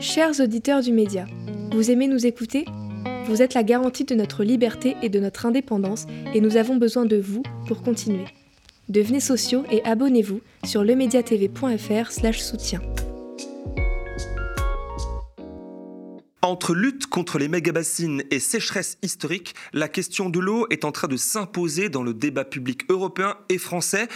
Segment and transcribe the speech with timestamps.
[0.00, 1.24] Chers auditeurs du média,
[1.72, 2.66] vous aimez nous écouter?
[3.26, 7.06] Vous êtes la garantie de notre liberté et de notre indépendance et nous avons besoin
[7.06, 8.26] de vous pour continuer.
[8.90, 12.82] Devenez sociaux et abonnez-vous sur lemediatv.fr/soutien.
[16.42, 21.08] Entre lutte contre les méga-bassines et sécheresse historique, la question de l'eau est en train
[21.08, 24.06] de s'imposer dans le débat public européen et français,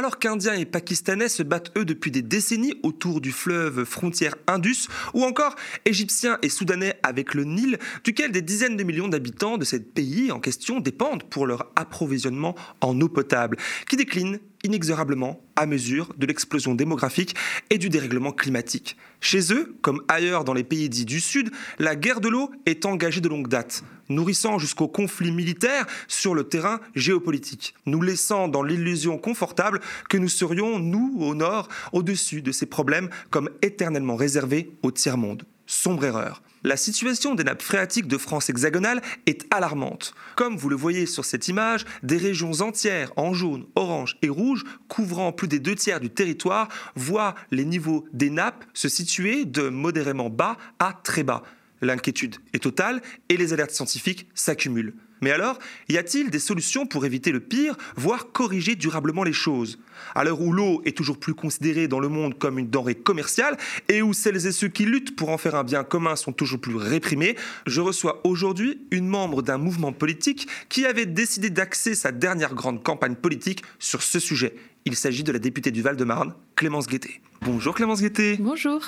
[0.00, 4.88] alors qu'Indiens et Pakistanais se battent eux depuis des décennies autour du fleuve frontière Indus,
[5.12, 9.64] ou encore Égyptiens et Soudanais avec le Nil, duquel des dizaines de millions d'habitants de
[9.66, 13.58] ces pays en question dépendent pour leur approvisionnement en eau potable,
[13.90, 17.34] qui décline inexorablement à mesure de l'explosion démographique
[17.68, 18.96] et du dérèglement climatique.
[19.20, 22.86] Chez eux, comme ailleurs dans les pays dits du Sud, la guerre de l'eau est
[22.86, 28.62] engagée de longue date, nourrissant jusqu'au conflit militaire sur le terrain géopolitique, nous laissant dans
[28.62, 34.72] l'illusion confortable que nous serions, nous, au Nord, au-dessus de ces problèmes comme éternellement réservés
[34.82, 35.44] au tiers-monde.
[35.66, 36.42] Sombre erreur.
[36.62, 40.14] La situation des nappes phréatiques de France hexagonale est alarmante.
[40.36, 44.64] Comme vous le voyez sur cette image, des régions entières en jaune, orange et rouge,
[44.88, 49.70] couvrant plus des deux tiers du territoire, voient les niveaux des nappes se situer de
[49.70, 51.44] modérément bas à très bas.
[51.82, 54.94] L'inquiétude est totale et les alertes scientifiques s'accumulent.
[55.22, 59.78] Mais alors, y a-t-il des solutions pour éviter le pire, voire corriger durablement les choses?
[60.14, 63.58] À l'heure où l'eau est toujours plus considérée dans le monde comme une denrée commerciale
[63.88, 66.60] et où celles et ceux qui luttent pour en faire un bien commun sont toujours
[66.60, 67.36] plus réprimés,
[67.66, 72.82] je reçois aujourd'hui une membre d'un mouvement politique qui avait décidé d'axer sa dernière grande
[72.82, 74.54] campagne politique sur ce sujet.
[74.86, 77.20] Il s'agit de la députée du Val-de-Marne, Clémence Guettet.
[77.42, 78.38] Bonjour Clémence Guettet.
[78.40, 78.80] Bonjour.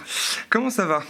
[0.48, 1.04] Comment ça va?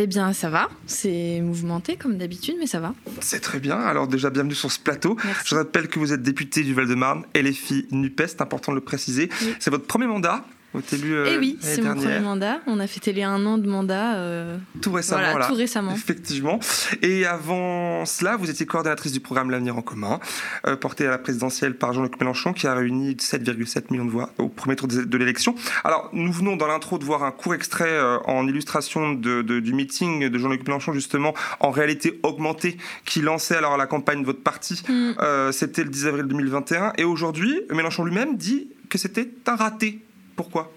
[0.00, 0.68] Eh bien, ça va.
[0.86, 2.94] C'est mouvementé comme d'habitude, mais ça va.
[3.20, 3.76] C'est très bien.
[3.76, 5.16] Alors déjà, bienvenue sur ce plateau.
[5.44, 9.28] Je rappelle que vous êtes députée du Val-de-Marne, LFI NUPES, c'est important de le préciser.
[9.58, 10.44] C'est votre premier mandat
[10.92, 12.60] élu, euh, eh oui, c'est mon premier mandat.
[12.66, 14.16] On a fêté les un an de mandat.
[14.16, 15.92] Euh, tout récemment, voilà, Tout récemment.
[15.92, 16.60] Effectivement.
[17.02, 20.20] Et avant cela, vous étiez coordonnatrice du programme L'avenir en commun,
[20.66, 24.30] euh, porté à la présidentielle par Jean-Luc Mélenchon, qui a réuni 7,7 millions de voix
[24.38, 25.54] au premier tour de, l'élection.
[25.84, 29.72] Alors, nous venons dans l'intro de voir un court extrait euh, en illustration de, du
[29.72, 34.42] meeting de Jean-Luc Mélenchon, justement, en réalité augmentée, qui lançait alors la campagne de votre
[34.42, 34.82] parti.
[34.88, 35.52] Mm.
[35.52, 36.92] c'était le 10 avril 2021.
[36.98, 40.02] Et aujourd'hui, Mélenchon lui-même dit que c'était un raté
[40.38, 40.72] pourquoi?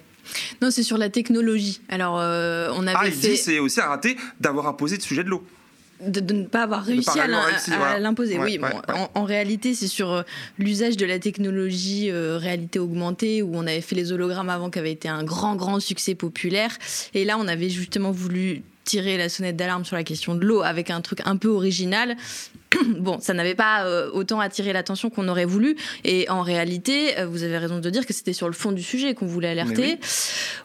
[0.59, 1.81] Non, c'est sur la technologie.
[1.88, 5.23] Alors, euh, on avait ah, il dit c'est aussi un raté d'avoir imposé le sujet
[5.23, 5.45] de l'eau.
[6.03, 7.27] De, ne pas avoir réussi à
[7.99, 8.39] l'imposer.
[8.39, 8.59] oui,
[9.13, 10.23] en, réalité, c'est sur euh,
[10.57, 14.79] l'usage de la technologie euh, réalité augmentée, où on avait fait les hologrammes avant, qui
[14.79, 16.75] avait été un grand, grand succès populaire.
[17.13, 20.63] Et là, on avait justement voulu tirer la sonnette d'alarme sur la question de l'eau
[20.63, 22.17] avec un truc un peu original
[23.00, 25.76] bon, ça n'avait pas euh, autant attiré l'attention qu'on aurait voulu.
[26.04, 28.84] Et en réalité, euh, vous avez raison de dire que c'était sur le fond du
[28.84, 30.00] sujet qu'on voulait alerter.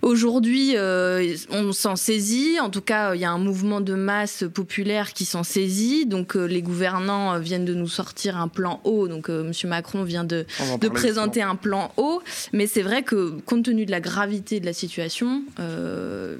[0.02, 2.58] Aujourd'hui, euh, on s'en saisit.
[2.60, 6.06] En tout cas, il y a un mouvement de masse populaire qui s'en saisit.
[6.06, 9.08] Donc, les gouvernants viennent de nous sortir un plan haut.
[9.08, 9.52] Donc, M.
[9.64, 10.46] Macron vient de,
[10.80, 12.22] de présenter un plan haut.
[12.52, 15.42] Mais c'est vrai que, compte tenu de la gravité de la situation,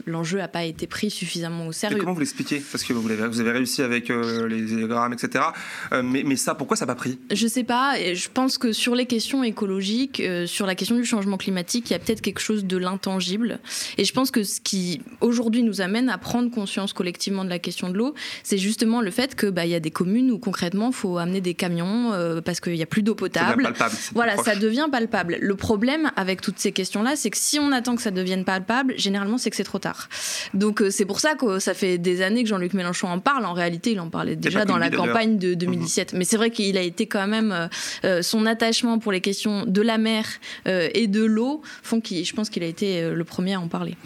[0.06, 1.98] l'enjeu n'a pas été pris suffisamment au sérieux.
[1.98, 2.62] comment vous l'expliquez?
[2.71, 5.44] Parce que vous avez, vous avez réussi avec les hologrammes, etc.
[5.92, 7.18] Euh, mais, ça, pourquoi ça n'a pas pris?
[7.32, 7.98] Je sais pas.
[7.98, 11.90] Et je pense que sur les questions écologiques, euh, sur la question du changement climatique,
[11.90, 13.58] il y a peut-être quelque chose de l'intangible.
[13.98, 17.58] Et je pense que ce qui aujourd'hui nous amène à prendre conscience collectivement de la
[17.58, 20.88] question de l'eau, c'est justement le fait que bah, y a des communes où concrètement
[20.88, 23.62] il faut amener des camions euh, parce qu'il n'y a plus d'eau potable.
[23.62, 25.38] Palpable, voilà, ça devient palpable.
[25.40, 28.94] Le problème avec toutes ces questions-là, c'est que si on attend que ça devienne palpable,
[28.96, 30.08] généralement c'est que c'est trop tard.
[30.54, 33.46] Donc c'est pour ça que ça fait des années que Jean-Luc Mélenchon en parle.
[33.46, 36.14] En réalité, il en parlait déjà dans la campagne de 2017.
[36.14, 37.68] Mais c'est vrai qu'il a été quand même euh,
[38.04, 40.26] euh, son attachement pour les questions de la mer
[40.66, 43.68] euh, et de l'eau font qu'il, je pense qu'il a été le premier à en
[43.68, 43.96] parler.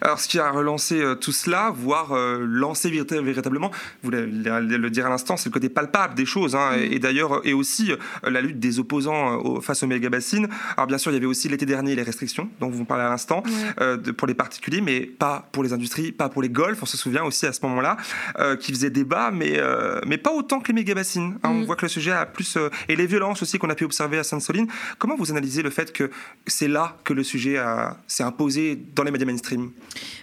[0.00, 3.70] Alors, ce qui a relancé tout cela, voire lancé véritablement,
[4.02, 7.52] vous le dire à l'instant, c'est le côté palpable des choses, hein, et, d'ailleurs, et
[7.52, 10.48] aussi la lutte des opposants face aux méga bassines.
[10.76, 13.08] Alors, bien sûr, il y avait aussi l'été dernier les restrictions dont vous parlez à
[13.08, 13.42] l'instant
[14.16, 16.82] pour les particuliers, mais pas pour les industries, pas pour les golfs.
[16.82, 17.96] On se souvient aussi à ce moment-là
[18.60, 19.60] qui faisait débat, mais
[20.06, 21.64] mais pas autant que les Hein, on mm.
[21.64, 22.56] voit que le sujet a plus...
[22.56, 24.66] Euh, et les violences aussi qu'on a pu observer à Sainte-Soline.
[24.98, 26.10] Comment vous analysez le fait que
[26.46, 27.58] c'est là que le sujet
[28.06, 29.70] s'est imposé dans les médias mainstream?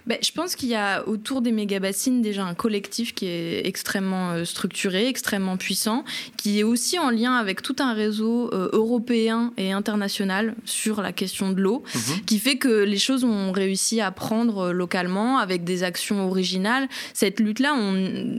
[0.06, 4.32] Ben, Je pense qu'il y a autour des méga-bassines déjà un collectif qui est extrêmement
[4.32, 6.04] euh, structuré, extrêmement puissant,
[6.36, 11.12] qui est aussi en lien avec tout un réseau euh, européen et international sur la
[11.12, 12.24] question de l'eau, mhm.
[12.26, 16.88] qui fait que les choses ont réussi à prendre localement avec des actions originales.
[17.14, 17.76] Cette lutte-là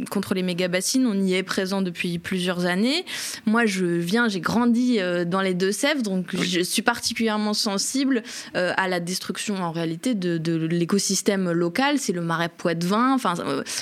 [0.09, 3.05] contre les méga-bassines, on y est présent depuis depuis plusieurs années.
[3.45, 8.23] Moi, je viens, j'ai grandi dans les Deux-Sèvres, donc je suis particulièrement sensible
[8.53, 11.99] à la destruction en réalité de, de l'écosystème local.
[11.99, 13.13] C'est le marais Poitevin.
[13.13, 13.35] Enfin,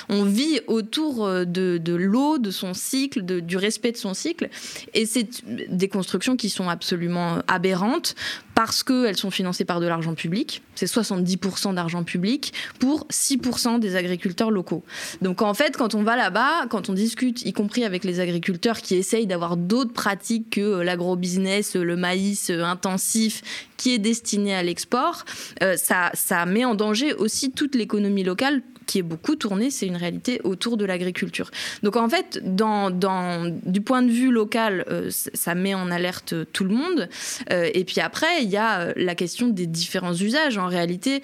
[0.09, 4.49] on vit autour de, de l'eau, de son cycle, de, du respect de son cycle.
[4.93, 8.15] Et c'est des constructions qui sont absolument aberrantes
[8.55, 10.61] parce qu'elles sont financées par de l'argent public.
[10.75, 14.83] C'est 70% d'argent public pour 6% des agriculteurs locaux.
[15.21, 18.81] Donc en fait, quand on va là-bas, quand on discute, y compris avec les agriculteurs
[18.81, 23.41] qui essayent d'avoir d'autres pratiques que euh, l'agrobusiness, le maïs euh, intensif
[23.77, 25.23] qui est destiné à l'export,
[25.63, 28.61] euh, ça, ça met en danger aussi toute l'économie locale
[28.91, 31.49] qui est beaucoup tournée, c'est une réalité autour de l'agriculture.
[31.81, 36.65] Donc en fait, dans, dans, du point de vue local, ça met en alerte tout
[36.65, 37.07] le monde.
[37.49, 40.57] et puis après, il y a la question des différents usages.
[40.57, 41.21] En réalité,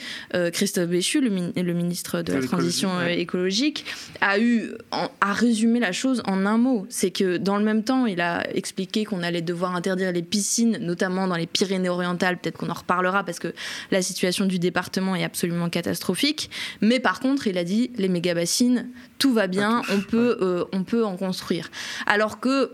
[0.54, 3.84] Christophe Béchu, le, le ministre de la Transition écologique,
[4.22, 4.72] a eu
[5.20, 6.86] à résumer la chose en un mot.
[6.90, 10.78] C'est que dans le même temps, il a expliqué qu'on allait devoir interdire les piscines,
[10.80, 12.38] notamment dans les Pyrénées-Orientales.
[12.38, 13.54] Peut-être qu'on en reparlera parce que
[13.92, 16.50] la situation du département est absolument catastrophique.
[16.80, 20.84] Mais par contre, il a dit les méga-bassines, tout va bien, on peut, euh, on
[20.84, 21.70] peut en construire.
[22.06, 22.72] Alors que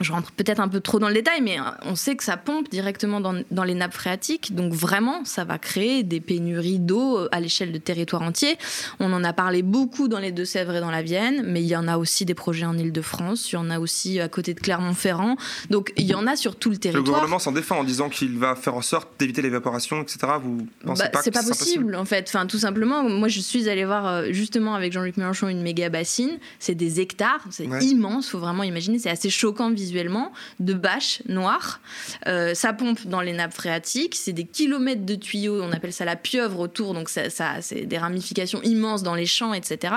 [0.00, 2.36] je rentre peut-être un peu trop dans le détail, mais euh, on sait que ça
[2.36, 4.54] pompe directement dans, dans, les nappes phréatiques.
[4.54, 8.58] Donc vraiment, ça va créer des pénuries d'eau euh, à l'échelle de territoires entiers.
[9.00, 11.76] On en a parlé beaucoup dans les Deux-Sèvres et dans la Vienne, mais il y
[11.76, 14.60] en a aussi des projets en Ile-de-France, il y en a aussi à côté de
[14.60, 15.36] Clermont-Ferrand.
[15.70, 17.04] Donc il y en a sur tout le territoire.
[17.04, 20.18] Le gouvernement s'en défend en disant qu'il va faire en sorte d'éviter l'évaporation, etc.
[20.42, 22.26] Vous pensez bah, pas C'est pas possible, en fait.
[22.28, 25.88] Enfin, tout simplement, moi je suis allée voir euh, justement avec Jean-Luc Mélenchon une méga
[25.88, 26.38] bassine.
[26.60, 28.98] C'est des hectares, c'est immense, faut vraiment imaginer.
[29.00, 31.80] C'est assez choquant visuellement visuellement, de bâches noires.
[32.26, 34.14] Euh, ça pompe dans les nappes phréatiques.
[34.14, 37.30] C'est des kilomètres de tuyaux, on appelle ça la pieuvre autour, donc ça,
[37.60, 39.94] c'est des ramifications immenses dans les champs, etc.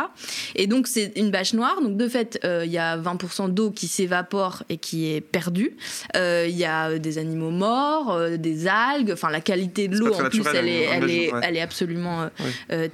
[0.56, 1.82] Et donc c'est une bâche noire.
[1.82, 5.76] Donc de fait, euh, il y a 20% d'eau qui s'évapore et qui est perdue.
[6.16, 9.12] Euh, il y a des animaux morts, des algues.
[9.12, 12.30] Enfin, la qualité de l'eau en plus, elle est, elle, est, elle est absolument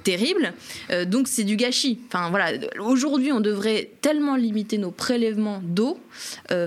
[0.02, 0.52] terrible.
[1.06, 2.00] donc c'est du gâchis.
[2.08, 5.98] Enfin voilà, aujourd'hui on devrait tellement limiter nos prélèvements d'eau,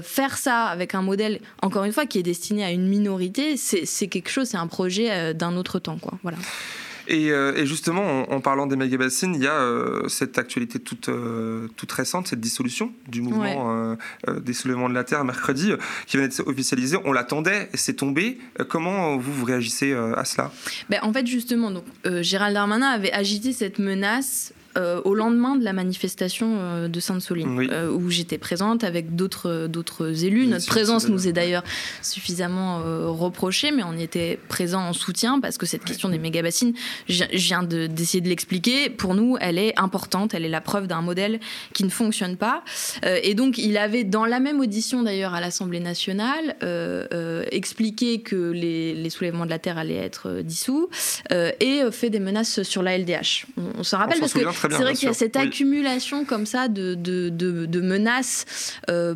[0.02, 3.58] faire faire ça avec un modèle, encore une fois, qui est destiné à une minorité,
[3.58, 5.98] c'est quelque chose, c'est un projet euh, d'un autre temps.
[5.98, 6.14] Quoi.
[6.22, 6.38] Voilà.
[7.10, 11.10] Euh, et, justement, en, parlant des méga-bassines, il y a euh, cette actualité toute,
[11.76, 13.98] toute récente, cette dissolution du mouvement
[14.28, 15.74] des soulèvements de la Terre mercredi,
[16.06, 16.98] qui vient d'être officialisé.
[17.04, 18.38] On l'attendait, c'est tombé.
[18.70, 20.52] comment vous, vous réagissez à cela?
[20.90, 21.86] Ben, En fait, justement, donc,
[22.22, 27.70] Gérald Darmanin avait agité cette menace euh, au lendemain de la manifestation euh, de Sainte-Soline,
[27.72, 30.48] euh, où j'étais présente avec d'autres d'autres élus.
[30.48, 31.64] Notre présence nous est d'ailleurs
[32.02, 32.82] suffisamment
[33.12, 36.74] reprochée, mais on y était présent en soutien parce que cette question des méga-bassines,
[37.08, 41.02] je viens d'essayer de, l'expliquer, pour nous, elle est importante, elle est la preuve d'un
[41.02, 41.40] modèle
[41.74, 42.64] qui ne fonctionne pas.
[43.04, 46.56] et donc, il avait, dans la même audition d'ailleurs à l'Assemblée nationale,
[47.52, 50.90] expliqué que les, les, soulèvements de la Terre allaient être dissous
[51.32, 53.46] et fait des menaces sur la LDH.
[53.78, 56.96] On, se rappelle parce que c'est vrai qu'il y a cette accumulation comme ça de,
[56.96, 58.46] de, menaces.
[58.90, 59.16] Euh,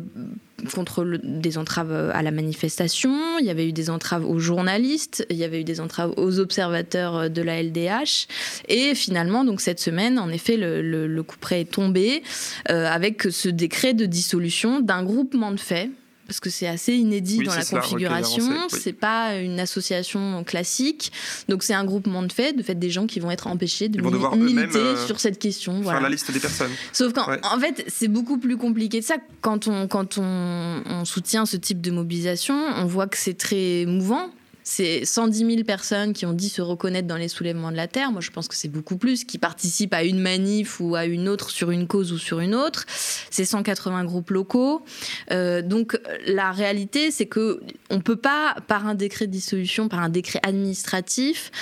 [0.74, 5.36] contre des entraves à la manifestation, il y avait eu des entraves aux journalistes, il
[5.36, 8.26] y avait eu des entraves aux observateurs de la LDH.
[8.68, 12.22] Et finalement, donc cette semaine, en effet, le, le, coup près est tombé
[12.70, 15.90] euh, avec ce décret de dissolution d'un groupement de faits
[16.26, 18.68] parce que c'est assez inédit dans la configuration.
[18.68, 21.12] C'est pas une association classique.
[21.48, 24.00] Donc c'est un groupement de fait, de fait des gens qui vont être empêchés de
[24.00, 25.80] militer euh, sur cette question.
[25.80, 26.00] Voilà.
[26.00, 26.72] la liste des personnes.
[26.92, 29.16] Sauf qu'en en fait, c'est beaucoup plus compliqué de ça.
[29.40, 33.84] Quand on, quand on, on soutient ce type de mobilisation, on voit que c'est très
[33.86, 34.30] mouvant
[34.68, 38.10] c'est 110 000 personnes qui ont dit se reconnaître dans les soulèvements de la Terre.
[38.10, 41.28] Moi, je pense que c'est beaucoup plus, qui participent à une manif ou à une
[41.28, 42.84] autre sur une cause ou sur une autre.
[43.30, 44.82] C'est 180 groupes locaux.
[45.30, 45.96] Euh, donc,
[46.26, 50.40] la réalité, c'est que on peut pas, par un décret de dissolution, par un décret
[50.42, 51.52] administratif,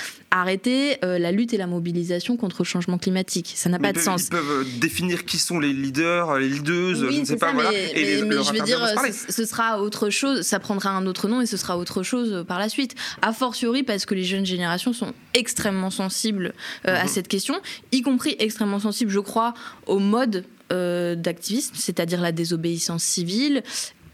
[0.41, 3.53] arrêter euh, la lutte et la mobilisation contre le changement climatique.
[3.55, 4.25] Ça n'a pas de sens.
[4.25, 7.53] Ils peuvent euh, définir qui sont les leaders, les leaders, je ne sais pas.
[7.53, 8.81] Mais, et mais, je veux dire,
[9.29, 12.59] ce, sera autre chose, ça prendra un autre nom et ce sera autre chose par
[12.59, 12.95] la suite.
[13.21, 16.53] A fortiori parce que les jeunes générations sont extrêmement sensibles
[16.87, 17.09] euh, à mhm.
[17.09, 17.55] cette question,
[17.91, 19.53] y compris extrêmement sensibles, je crois,
[19.87, 23.61] au mode d'activisme, c'est-à-dire la désobéissance civile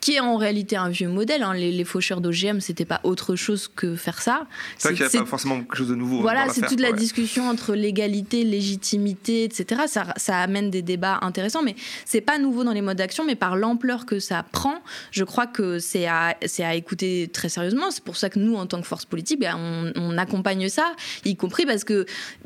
[0.02, 1.44] qui est en réalité un vieux modèle.
[1.44, 1.54] Hein.
[1.54, 4.48] Les, faucheurs d'OGM, c'était pas autre chose que faire ça.
[4.78, 6.18] C'est vrai qu'il n'y a pas forcément quelque chose de nouveau.
[6.18, 9.84] Hein, voilà, c'est toute la discussion entre légalité, légitimité, etc.
[9.88, 13.36] Ça, ça amène des débats intéressants, mais c'est pas nouveau dans les modes d'action, mais
[13.36, 14.82] par l'ampleur que ça prend,
[15.12, 17.92] je crois que c'est à, à écouter très sérieusement.
[17.92, 20.94] C'est pour ça que nous, en tant que force politique, ben, on, on, accompagne ça,
[21.26, 22.06] y compris parce qu'il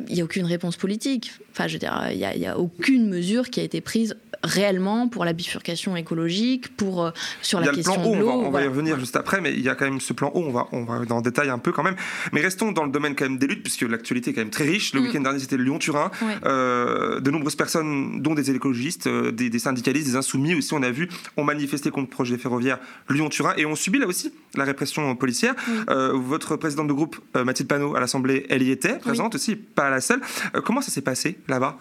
[0.10, 1.32] n'y a aucune réponse politique.
[1.56, 5.24] Enfin, je veux dire, il n'y a, aucune mesure qui a été prise réellement pour
[5.24, 8.30] la bifurcation écologique, pour sur la question de l'eau.
[8.30, 10.44] On, va, y revenir juste après, mais il y a quand même ce plan haut.
[10.46, 11.96] On va, on va dans le détail un peu quand même.
[12.34, 14.66] Mais restons dans le domaine quand même des luttes, puisque l'actualité est quand même très
[14.66, 14.94] riche.
[14.94, 15.04] Le mm.
[15.06, 16.12] week-end dernier, c'était Lyon-Turin.
[16.44, 21.08] de nombreuses personnes, dont des écologistes, des, des, syndicalistes, des insoumis aussi, on a vu,
[21.38, 25.56] ont manifesté contre le projet ferroviaire Lyon-Turin et ont subi là aussi la répression policière.
[25.88, 30.02] votre présidente de groupe, Mathilde Panot, à l'Assemblée, elle y était présente aussi, pas la
[30.02, 30.22] seule.
[30.56, 31.38] Euh, comment ça s'est passé?
[31.48, 31.78] Là-bas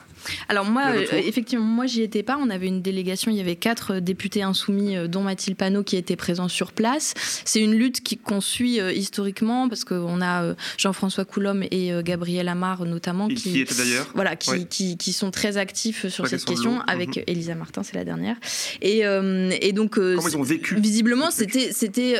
[0.49, 2.38] Alors moi, euh, effectivement, moi j'y étais pas.
[2.40, 5.97] On avait une délégation, il y avait quatre euh, députés insoumis, dont Mathilde Panot, qui
[5.97, 7.14] était présent sur place.
[7.44, 13.28] C'est une lutte qu'on suit historiquement parce qu'on a Jean-François Coulombe et Gabriel Amar notamment,
[13.28, 17.25] qui, étaient d'ailleurs, voilà, qui, qui, sont très actifs sur cette question, avec mhm.
[17.26, 18.37] Elisa Martin, c'est la dernière.
[18.83, 22.16] Et, et donc, comment ils ont vécu Visiblement, c'était, c'était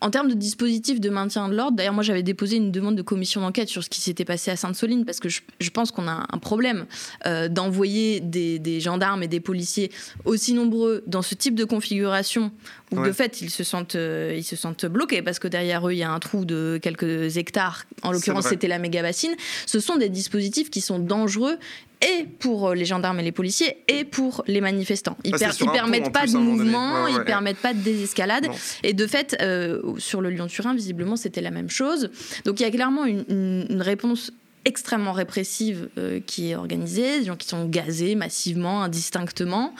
[0.00, 3.02] en termes de dispositifs de maintien de l'ordre, d'ailleurs, moi j'avais déposé une demande de
[3.02, 6.26] commission d'enquête sur ce qui s'était passé à Sainte-Soline parce que je, pense qu'on a
[6.30, 6.86] un problème
[7.26, 9.90] euh, d'envoyer des, gendarmes et des policiers
[10.24, 12.52] aussi nombreux dans ce type de configuration
[12.92, 15.92] où de fait ils se sentent euh, ils se sentent bloqués parce que derrière eux
[15.92, 17.84] il y a un trou de quelques hectares.
[18.02, 19.34] En l'occurrence, c'était la méga bassine.
[19.66, 21.58] Ce sont des dispositifs qui sont dangereux
[22.02, 25.16] et pour euh, les gendarmes et les policiers et pour les manifestants.
[25.24, 28.48] Ils, ne permettent pas de mouvement, ils permettent pas de désescalade.
[28.82, 32.10] Et de fait, euh, sur le Lyon-Turin, visiblement, c'était la même chose.
[32.44, 34.32] Donc il y a clairement une, réponse
[34.64, 39.74] extrêmement répressive euh, qui est organisée, des gens qui sont gazés massivement, indistinctement.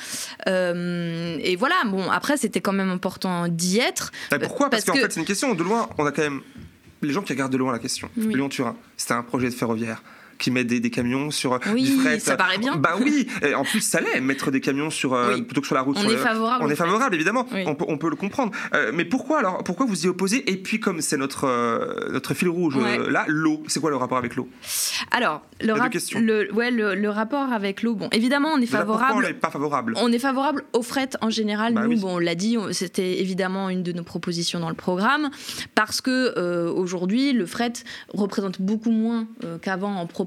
[0.47, 4.13] et voilà, bon, après, c'était quand même important d'y être.
[4.41, 4.71] pourquoi?
[4.71, 6.41] Parce, qu'en fait, c'est une question de loin, on a quand même
[7.03, 8.09] les gens qui regardent de loin la question.
[8.17, 10.03] Lyon-Turin, c'était un projet de ferroviaire
[10.39, 12.19] qui mettent des, camions sur euh, oui, du fret.
[12.19, 12.77] ça paraît bien.
[12.77, 15.75] Bah oui, et en plus ça l'est, mettre des camions sur euh, plutôt que sur
[15.75, 15.97] la route.
[15.99, 16.65] On est favorable.
[16.65, 18.53] On est favorable évidemment, on, peut, on, peut, le comprendre.
[18.75, 20.51] Euh, mais pourquoi alors Pourquoi vous y opposez?
[20.51, 21.47] Et puis comme c'est notre
[22.11, 23.63] notre fil rouge là, l'eau.
[23.67, 24.49] C'est quoi le rapport avec l'eau?
[25.11, 25.73] Alors le,
[26.21, 27.95] le, ouais, le, rapport avec l'eau.
[27.95, 29.15] Bon, évidemment on est favorable.
[29.17, 29.95] on n'est pas favorable?
[29.97, 31.75] On est favorable au fret en général.
[31.75, 35.31] Bah Nous, bon, on l'a dit, c'était évidemment une de nos propositions dans le programme
[35.75, 37.73] parce que aujourd'hui le fret
[38.13, 39.27] représente beaucoup moins
[39.63, 40.26] qu'avant en proportion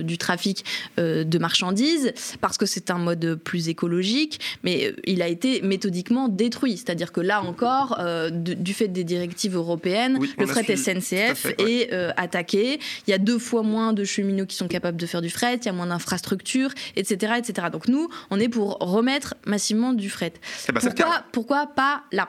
[0.00, 0.64] du trafic
[0.98, 5.62] euh, de marchandises, parce que c'est un mode plus écologique, mais euh, il a été
[5.62, 6.76] méthodiquement détruit.
[6.76, 12.80] C'est-à-dire que là encore, euh, du fait des directives européennes, le fret SNCF est attaqué.
[13.06, 15.56] Il y a deux fois moins de cheminots qui sont capables de faire du fret,
[15.56, 17.68] il y a moins d'infrastructures, etc., etc.
[17.72, 20.32] Donc nous, on est pour remettre massivement du fret.
[20.68, 22.28] Eh ben, pourquoi, pourquoi pas là?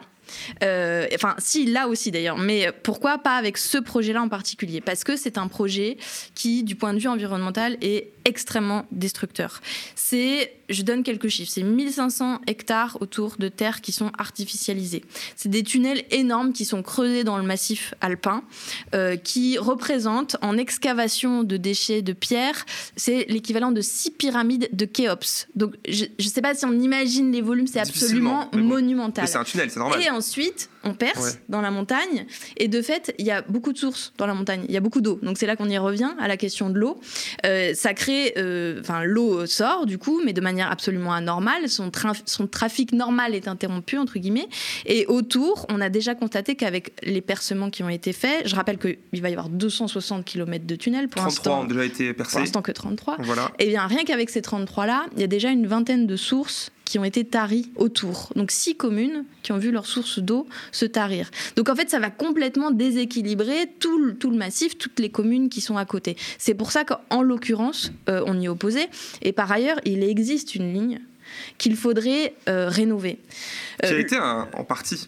[0.63, 2.38] Euh, enfin, si, là aussi d'ailleurs.
[2.38, 4.81] Mais pourquoi pas avec ce projet-là en particulier?
[4.81, 5.98] Parce que c'est un projet
[6.36, 9.62] qui, du point de vue environnemental, est extrêmement destructeur.
[9.96, 15.03] C'est, je donne quelques chiffres, c'est 1500 hectares autour de terres qui sont artificialisées.
[15.38, 18.43] C'est des tunnels énormes qui sont creusés dans le massif alpin,
[18.93, 22.65] euh, qui représentent en excavation de déchets de pierre,
[22.98, 25.48] c'est l'équivalent de six pyramides de Khéops.
[25.55, 29.24] Donc je ne sais pas si on imagine les volumes, c'est absolument monumental.
[29.24, 30.01] Mais c'est un tunnel, c'est normal.
[30.01, 32.25] Et ensuite, on perce dans la montagne.
[32.58, 34.65] Et de fait, il y a beaucoup de sources dans la montagne.
[34.67, 35.20] Il y a beaucoup d'eau.
[35.22, 37.00] Donc c'est là qu'on y revient à la question de l'eau.
[37.46, 41.70] Euh, ça crée, euh, enfin l'eau sort du coup, mais de manière absolument anormale.
[41.70, 41.91] Son,
[42.25, 44.48] son trafic normal est interrompu entre guillemets.
[44.86, 48.77] Et autour, on a déjà constaté qu'avec les percements qui ont été faits, je rappelle
[48.77, 52.32] qu'il va y avoir 260 km de tunnels pour 33 ont déjà été percés.
[52.32, 53.17] Pour l'instant que 33.
[53.20, 53.51] Voilà.
[53.60, 56.72] Et bien rien qu'avec ces 33 là, il y a déjà une vingtaine de sources
[56.88, 58.32] qui ont été taries autour.
[58.36, 61.29] Donc six communes qui ont vu leurs sources d'eau se tarir.
[61.56, 65.50] Donc en fait, ça va complètement déséquilibrer tout le, tout le massif, toutes les communes
[65.50, 66.15] qui sont à côté.
[66.38, 68.88] C'est pour ça qu'en l'occurrence, euh, on y opposé.
[69.22, 71.00] Et par ailleurs, il existe une ligne
[71.58, 73.20] qu'il faudrait euh, rénover.
[73.82, 75.08] Qui a euh, été en partie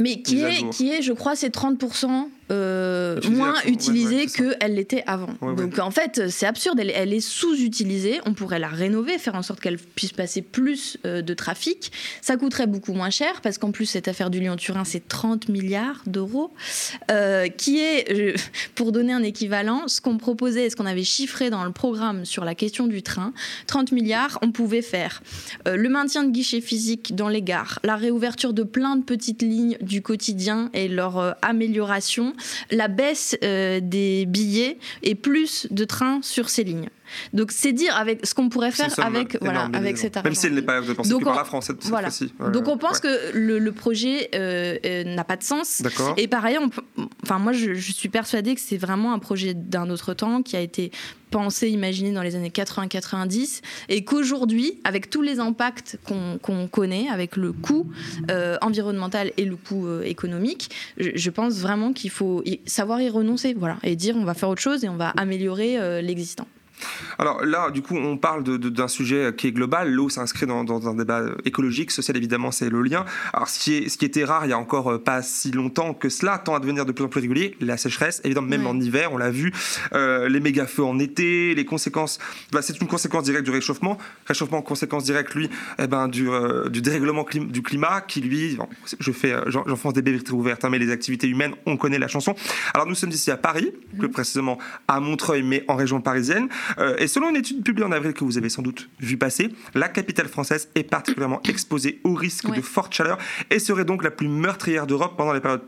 [0.00, 5.30] mais qui est, qui est, je crois, c'est 30% euh, moins utilisée qu'elle l'était avant.
[5.54, 9.60] Donc en fait, c'est absurde, elle, est sous-utilisée, on pourrait la rénover, faire en sorte
[9.60, 11.90] qu'elle puisse passer plus euh, de trafic.
[12.20, 16.02] Ça coûterait beaucoup moins cher, parce qu'en plus, cette affaire du Lyon-Turin, c'est 30 milliards
[16.06, 16.52] d'euros,
[17.10, 18.34] euh, qui est,
[18.74, 22.44] pour donner un équivalent, ce qu'on proposait, ce qu'on avait chiffré dans le programme sur
[22.44, 23.32] la question du train,
[23.68, 25.22] 30 milliards, on pouvait faire
[25.66, 29.78] le maintien de guichets physiques dans les gares, la réouverture de plein de petites lignes
[29.80, 32.33] du quotidien et leur amélioration,
[32.70, 36.88] la baisse euh, des billets et plus de trains sur ces lignes.
[37.32, 40.28] Donc c'est dire avec ce qu'on pourrait faire avec voilà avec cet argent.
[40.28, 42.10] Même si elle n'est pas dépensée Donc par la France cette, voilà.
[42.10, 42.32] fois-ci.
[42.52, 45.82] Donc on pense que le, projet euh, euh, n'a pas de sens.
[46.16, 46.62] Et par ailleurs,
[47.22, 50.60] enfin moi je, suis persuadée que c'est vraiment un projet d'un autre temps qui a
[50.60, 50.90] été
[51.30, 57.36] pensé, imaginé dans les années 80-90 et qu'aujourd'hui, avec tous les impacts qu'on connaît, avec
[57.36, 57.90] le coût
[58.30, 63.54] euh, environnemental et le coût économique, je, je, pense vraiment qu'il faut savoir y renoncer,
[63.54, 66.46] voilà, et dire on va faire autre chose et on va améliorer l'existant.
[67.18, 69.92] Alors là, du coup, on parle d'un sujet qui est global.
[69.92, 73.04] L'eau s'inscrit dans, dans, un débat écologique, social évidemment, c'est le lien.
[73.32, 75.50] Alors ce qui, est, ce qui était rare il y a encore euh, pas si
[75.50, 78.66] longtemps que cela tend à devenir de plus en plus régulier, la sécheresse, évidemment même
[78.66, 79.52] en hiver, on l'a vu,
[79.94, 82.18] euh, les méga feux en été, les conséquences,
[82.52, 83.98] bah, c'est une conséquence directe du réchauffement.
[84.26, 88.58] Réchauffement, conséquence directe, lui, eh ben, du, euh, du dérèglement du climat qui, lui,
[88.98, 92.34] je fais, j'enfonce des bébés ouvertes, hein, mais les activités humaines, on connaît la chanson.
[92.72, 96.48] Alors nous sommes ici à Paris, plus précisément à Montreuil, mais en région parisienne.
[96.98, 99.88] Et selon une étude publiée en avril que vous avez sans doute vu passer, la
[99.88, 103.18] capitale française est particulièrement exposée au risque de forte chaleur
[103.50, 105.62] et serait donc la plus meurtrière d'Europe pendant les périodes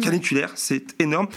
[0.00, 0.52] caniculaires.
[0.54, 1.28] C'est énorme.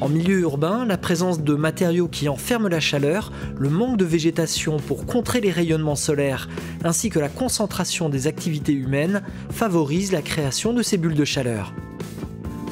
[0.00, 4.78] En milieu urbain, la présence de matériaux qui enferment la chaleur, le manque de végétation
[4.78, 6.48] pour contrer les rayonnements solaires,
[6.82, 11.72] ainsi que la concentration des activités humaines favorisent la création de ces bulles de chaleur.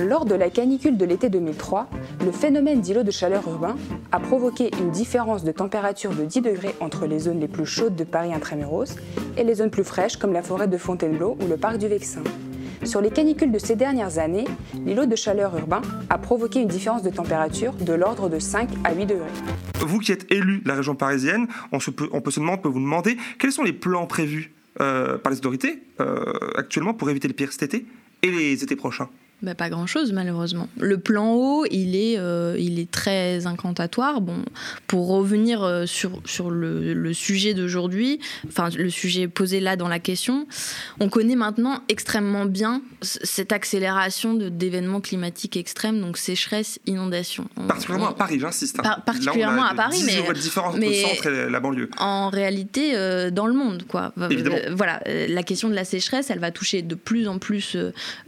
[0.02, 1.88] Lors de la canicule de l'été 2003,
[2.24, 3.76] le phénomène d'îlot de chaleur urbain
[4.10, 7.94] a provoqué une différence de température de 10 degrés entre les zones les plus chaudes
[7.94, 8.96] de Paris intramuros
[9.36, 12.22] et les zones plus fraîches comme la forêt de Fontainebleau ou le parc du Vexin.
[12.82, 14.46] Sur les canicules de ces dernières années,
[14.84, 18.94] l'îlot de chaleur urbain a provoqué une différence de température de l'ordre de 5 à
[18.94, 19.30] 8 degrés.
[19.86, 23.62] Vous qui êtes élu de la région parisienne, on, peut, peut vous demander quels sont
[23.62, 26.24] les plans prévus euh, par les autorités euh,
[26.56, 27.86] actuellement pour éviter le pire cet été
[28.22, 29.08] et les étés prochains?
[29.42, 30.68] Bah, pas grand-chose, malheureusement.
[30.78, 34.20] Le plan haut, il est, euh, il est très incantatoire.
[34.20, 34.36] Bon,
[34.86, 39.88] pour revenir euh, sur, sur le, le sujet d'aujourd'hui, enfin, le sujet posé là dans
[39.88, 40.46] la question,
[41.00, 47.48] on connaît maintenant extrêmement bien cette accélération d'événements climatiques extrêmes, donc sécheresse, inondation.
[47.66, 48.78] particulièrement à Paris, j'insiste.
[48.78, 48.98] Hein.
[49.04, 50.22] particulièrement à Paris, mais.
[50.78, 51.90] mais centre et la banlieue.
[51.98, 54.12] En réalité, euh, dans le monde, quoi.
[54.30, 54.56] Évidemment.
[54.70, 57.76] voilà, la question de la sécheresse, elle va toucher de plus en plus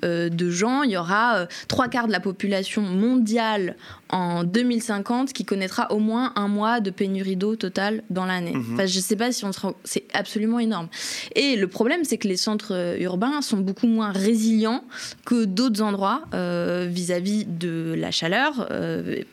[0.02, 0.82] de gens.
[0.82, 3.76] Il y aura aura euh, trois quarts de la population mondiale
[4.08, 8.54] en 2050 qui connaîtra au moins un mois de pénurie d'eau totale dans l'année.
[8.54, 8.74] Mhm.
[8.74, 9.74] Enfin, je ne sais pas si on se rend...
[9.84, 10.88] C'est absolument énorme.
[11.34, 14.84] Et le problème, c'est que les centres euh, urbains sont beaucoup moins résilients
[15.24, 18.68] que d'autres endroits euh, vis-à-vis de la chaleur,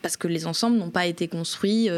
[0.02, 1.88] parce que les ensembles n'ont pas été construits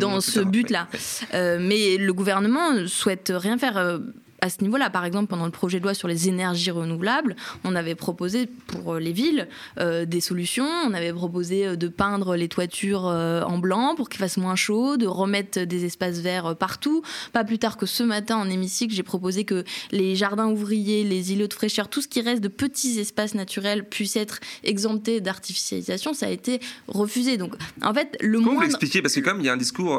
[0.00, 0.88] dans ce but-là.
[1.32, 4.00] mais le gouvernement souhaite rien faire
[4.44, 4.90] à ce niveau-là.
[4.90, 8.94] Par exemple, pendant le projet de loi sur les énergies renouvelables, on avait proposé pour
[8.94, 9.48] euh, les villes
[9.80, 10.68] euh, des solutions.
[10.86, 14.98] On avait proposé euh, de peindre les toitures en blanc pour qu'il fasse moins chaud,
[14.98, 17.02] de remettre des espaces verts partout.
[17.32, 21.32] Pas plus tard que ce matin en hémicycle, j'ai proposé que les jardins ouvriers, les
[21.32, 26.12] îlots de fraîcheur, tout ce qui reste de petits espaces naturels puisse être exempté d'artificialisation.
[26.12, 27.38] Ça a été refusé.
[27.38, 29.00] Donc, en fait, le Comment vous l'expliquez?
[29.00, 29.98] Parce que comme il y a un discours,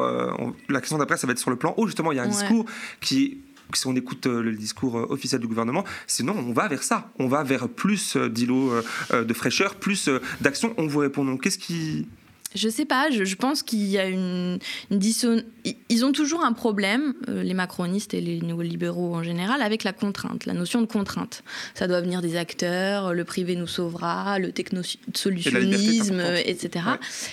[0.68, 1.86] la question d'après, ça va être sur le plan haut.
[1.86, 2.66] Justement, il y a un discours
[3.00, 3.38] qui
[3.74, 7.10] si on écoute euh, le discours euh, officiel du gouvernement, sinon on va vers ça.
[7.18, 8.72] On va vers plus euh, d'îlots
[9.12, 10.08] de fraîcheur, plus
[10.40, 10.74] d'action.
[10.76, 11.36] On vous répond non.
[11.36, 12.06] Qu'est-ce qui.
[12.54, 14.58] Je sais pas, je, pense qu'il y a une,
[14.90, 15.44] une
[15.90, 19.92] Ils ont toujours un problème, les macronistes et les nouveaux libéraux en général, avec la
[19.92, 21.42] contrainte, la notion de contrainte.
[21.74, 26.86] Ça doit venir des acteurs, le privé nous sauvera, le technosolutionnisme, etc.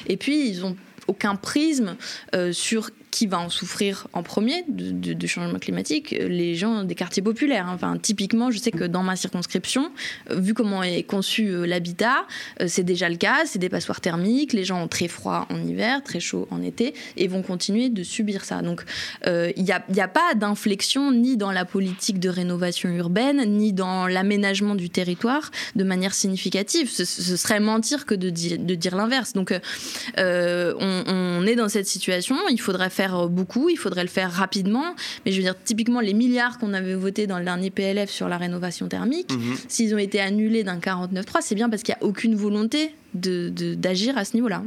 [0.08, 0.76] Et puis, ils ont
[1.08, 1.96] aucun prisme
[2.52, 7.68] sur qui va en souffrir en premier du changement climatique Les gens des quartiers populaires.
[7.70, 9.92] Enfin, typiquement, je sais que dans ma circonscription,
[10.32, 12.26] euh, vu comment est conçu euh, l'habitat,
[12.60, 13.46] euh, c'est déjà le cas.
[13.46, 14.52] C'est des passoires thermiques.
[14.52, 18.02] Les gens ont très froid en hiver, très chaud en été, et vont continuer de
[18.02, 18.64] subir ça.
[18.64, 18.82] Donc,
[19.26, 24.74] il n'y a, pas d'inflexion ni dans la politique de rénovation urbaine, ni dans l'aménagement
[24.74, 26.90] du territoire de manière significative.
[26.90, 29.34] Ce, serait mentir que de, dire l'inverse.
[29.34, 29.54] Donc,
[30.18, 32.36] on, on est dans cette situation.
[32.50, 34.96] Il faudrait faire euh, beaucoup, il faudrait le faire rapidement.
[35.26, 38.28] Mais je veux dire, typiquement, les milliards qu'on avait votés dans le dernier PLF sur
[38.28, 39.56] la rénovation thermique, mhm.
[39.68, 44.18] s'ils ont été annulés d'un 49.3, c'est bien parce qu'il n'y a aucune volonté d'agir
[44.18, 44.64] à ce niveau-là.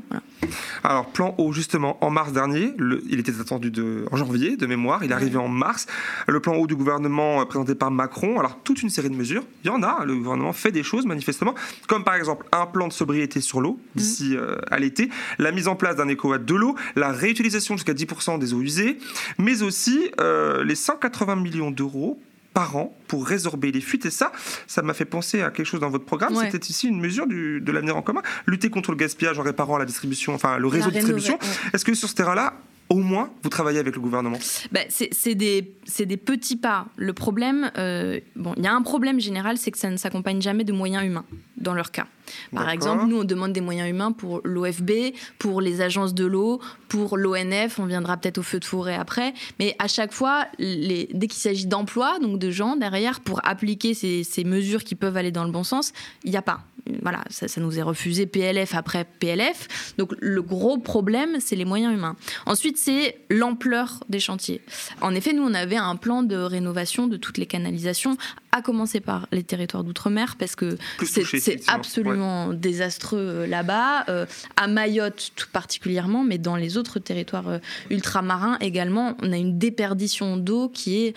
[0.84, 2.72] Alors, plan haut, justement, en mars dernier,
[3.08, 5.86] il était attendu de, en janvier, de mémoire, il est arrivé en mars.
[6.28, 9.42] Le plan haut du gouvernement euh, présenté par Macron, alors toute une série de mesures,
[9.64, 11.54] il y en a, le gouvernement fait des choses manifestement,
[11.88, 14.36] comme par exemple un plan de sobriété sur l'eau d'ici mmh.
[14.36, 18.38] euh, à l'été, la mise en place d'un éco de l'eau, la réutilisation jusqu'à 10%
[18.38, 18.98] des eaux usées,
[19.38, 22.20] mais aussi euh, les 180 millions d'euros
[22.56, 24.06] par an pour résorber les fuites.
[24.06, 24.32] Et ça,
[24.66, 26.34] ça m'a fait penser à quelque chose dans votre programme.
[26.36, 28.22] C'était ici une mesure du, de l'avenir en commun.
[28.46, 31.38] Lutter contre le gaspillage en réparant la distribution, enfin le réseau de distribution.
[31.74, 32.54] Est-ce que sur ce terrain-là,
[32.88, 34.38] au moins, vous travaillez avec le gouvernement?
[34.72, 36.86] Bah, C'est des, des, petits pas.
[36.96, 40.40] Le problème, euh, bon, il y a un problème général, c'est que ça ne s'accompagne
[40.40, 41.26] jamais de moyens humains.
[41.56, 42.06] Dans leur cas.
[42.52, 44.90] Par exemple, nous, on demande des moyens humains pour l'OFB,
[45.38, 49.32] pour les agences de l'eau, pour l'ONF, on viendra peut-être au feu de forêt après,
[49.58, 53.94] mais à chaque fois, les, dès qu'il s'agit d'emploi, donc de gens derrière, pour appliquer
[53.94, 55.92] ces, ces mesures qui peuvent aller dans le bon sens,
[56.24, 56.60] il n'y a pas
[57.02, 59.94] voilà, ça, nous est refusé PLF après PLF.
[59.98, 62.16] Donc le gros problème, c'est les moyens humains.
[62.46, 64.60] Ensuite, c'est l'ampleur des chantiers.
[65.00, 68.16] En effet, nous, on avait un plan de rénovation de toutes les canalisations,
[68.52, 74.68] à commencer par les territoires d'outre-mer, parce que c'est absolument désastreux euh, là-bas, euh, à
[74.68, 77.58] Mayotte tout particulièrement, mais dans les autres territoires euh,
[77.90, 81.14] ultramarins également, on a une déperdition d'eau qui est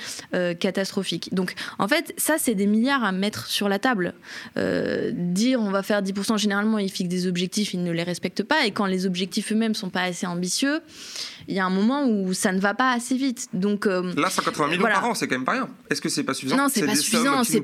[0.59, 1.33] catastrophique.
[1.33, 4.13] Donc en fait, ça, c'est des milliards à mettre sur la table.
[4.55, 8.65] dire on va faire 10%, généralement, ils fixent des objectifs, ils ne les respectent pas.
[8.65, 10.81] Et quand les objectifs eux-mêmes sont pas assez ambitieux,
[11.49, 13.47] il y a un moment où ça ne va pas assez vite.
[13.53, 15.69] Donc euh, là, 180 millions par an, c'est quand même pas rien.
[15.89, 17.43] Est-ce que c'est pas suffisant Non, c'est pas suffisant.
[17.43, 17.63] C'est.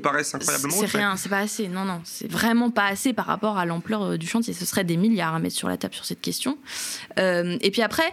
[0.70, 1.68] C'est rien, c'est pas assez.
[1.68, 4.52] Non, non, c'est vraiment pas assez par rapport à l'ampleur euh, du chantier.
[4.52, 6.58] Ce serait des milliards à mettre sur la table sur cette question.
[7.18, 8.12] Euh, et puis après,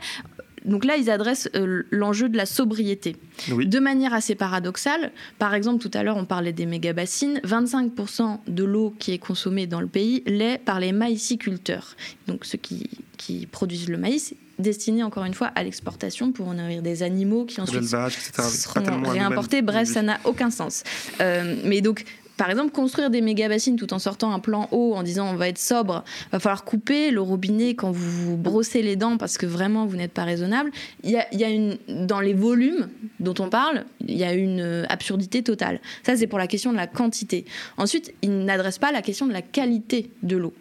[0.66, 3.16] donc là, ils adressent euh, l'enjeu de la sobriété.
[3.50, 7.40] De manière assez paradoxale, par exemple, tout à l'heure, on parlait des méga-bassines.
[7.44, 11.96] 25% de l'eau qui est consommée dans le pays l'est par les maïsiculteurs.
[12.28, 16.82] Donc ceux qui, qui produisent le maïs, destiné encore une fois à l'exportation pour nourrir
[16.82, 19.62] des animaux qui ensuite seront réimportés.
[19.62, 20.84] Bref, ça n'a aucun sens.
[21.22, 22.06] Euh, mais donc
[22.38, 25.36] par exemple, construire des méga bassines tout en sortant un plan haut en disant on
[25.36, 29.38] va être sobre, va falloir couper le robinet quand vous vous brossez les dents parce
[29.38, 30.72] que vraiment vous n'êtes pas raisonnable.
[31.04, 32.90] Il y a, une, dans les volumes
[33.20, 35.80] dont on parle, il y a une absurdité totale.
[36.04, 37.46] Ça, c'est pour la question de la quantité.
[37.78, 40.54] Ensuite, il n'adresse pas la question de la qualité de l'eau.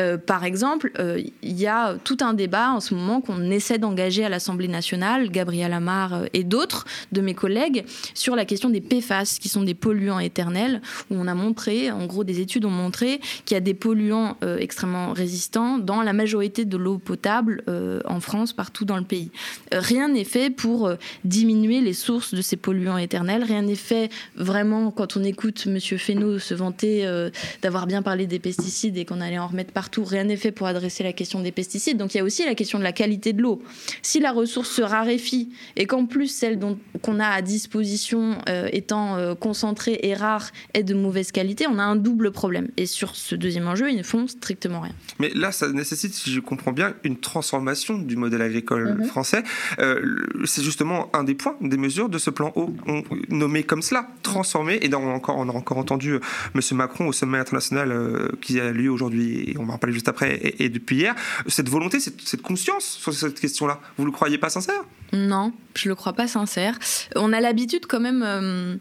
[0.00, 3.78] Euh, par exemple, euh, il y a tout un débat en ce moment qu'on essaie
[3.78, 8.70] d'engager à l'Assemblée nationale, Gabriel Amar euh, et d'autres de mes collègues, sur la question
[8.70, 12.64] des PFAS, qui sont des polluants éternels, où on a montré, en gros, des études
[12.64, 17.62] ont montré qu'il y a des polluants extrêmement résistants dans la majorité de l'eau potable
[18.04, 19.30] en France, partout dans le pays.
[19.72, 20.90] rien n'est fait pour
[21.24, 23.44] diminuer les sources de ces polluants éternels.
[23.44, 25.80] Rien n'est fait vraiment quand on écoute M.
[25.80, 27.06] Fesneau se vanter
[27.62, 30.04] d'avoir bien parlé des pesticides et qu'on allait en remettre partout.
[30.04, 31.96] Rien n'est fait pour adresser la question des pesticides.
[31.96, 33.62] Donc il y a aussi la question de la qualité de l'eau.
[34.02, 36.58] Si la ressource se raréfie et qu'en plus celle
[37.02, 41.78] qu'on a à disposition euh, étant euh, concentrée et rare est de mauvaise qualité, on
[41.78, 42.68] a un double problème.
[42.76, 44.94] Et sur ce deuxième enjeu, ils ne font strictement rien.
[45.18, 49.04] Mais là, ça nécessite, si je comprends bien, une transformation du modèle agricole mhm.
[49.04, 49.42] français.
[49.78, 50.00] Euh,
[50.44, 52.74] c'est justement un des points, des mesures de ce plan haut,
[53.28, 54.78] nommé comme cela, transformé.
[54.82, 56.18] Et on, a encore, on a encore entendu
[56.54, 56.60] M.
[56.72, 60.54] Macron au sommet international qui a lieu aujourd'hui et on va en parler juste après,
[60.58, 61.14] et, depuis hier,
[61.46, 64.82] cette volonté, cette, conscience sur cette question-là, vous ne le croyez pas sincère?
[65.12, 66.78] Non, je ne le crois pas sincère.
[67.16, 68.22] On a l'habitude quand même...
[68.24, 68.76] Euh,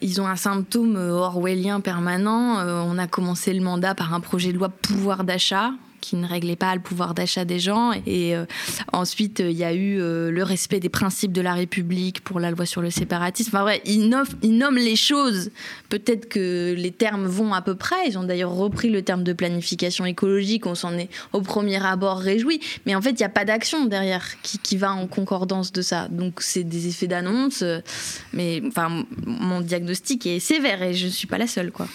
[0.00, 2.58] ils ont un symptôme orwellien permanent.
[2.58, 6.26] Euh, on a commencé le mandat par un projet de loi pouvoir d'achat qui ne
[6.26, 7.92] réglait pas le pouvoir d'achat des gens.
[8.06, 8.44] Et euh,
[8.92, 12.50] ensuite, il y a eu euh, le respect des principes de la République pour la
[12.50, 13.50] loi sur le séparatisme.
[13.54, 15.50] Enfin, vrai, ils, nomment, les choses.
[15.88, 18.08] Peut-être que les termes vont à peu près.
[18.08, 20.66] Ils ont d'ailleurs repris le terme de planification écologique.
[20.66, 22.60] On s'en est au premier abord réjoui.
[22.84, 25.82] Mais en fait, il n'y a pas d'action derrière qui, qui, va en concordance de
[25.82, 26.08] ça.
[26.08, 27.62] Donc, c'est des effets d'annonce.
[28.32, 31.86] Mais enfin, mon diagnostic est sévère et je ne suis pas la seule, quoi.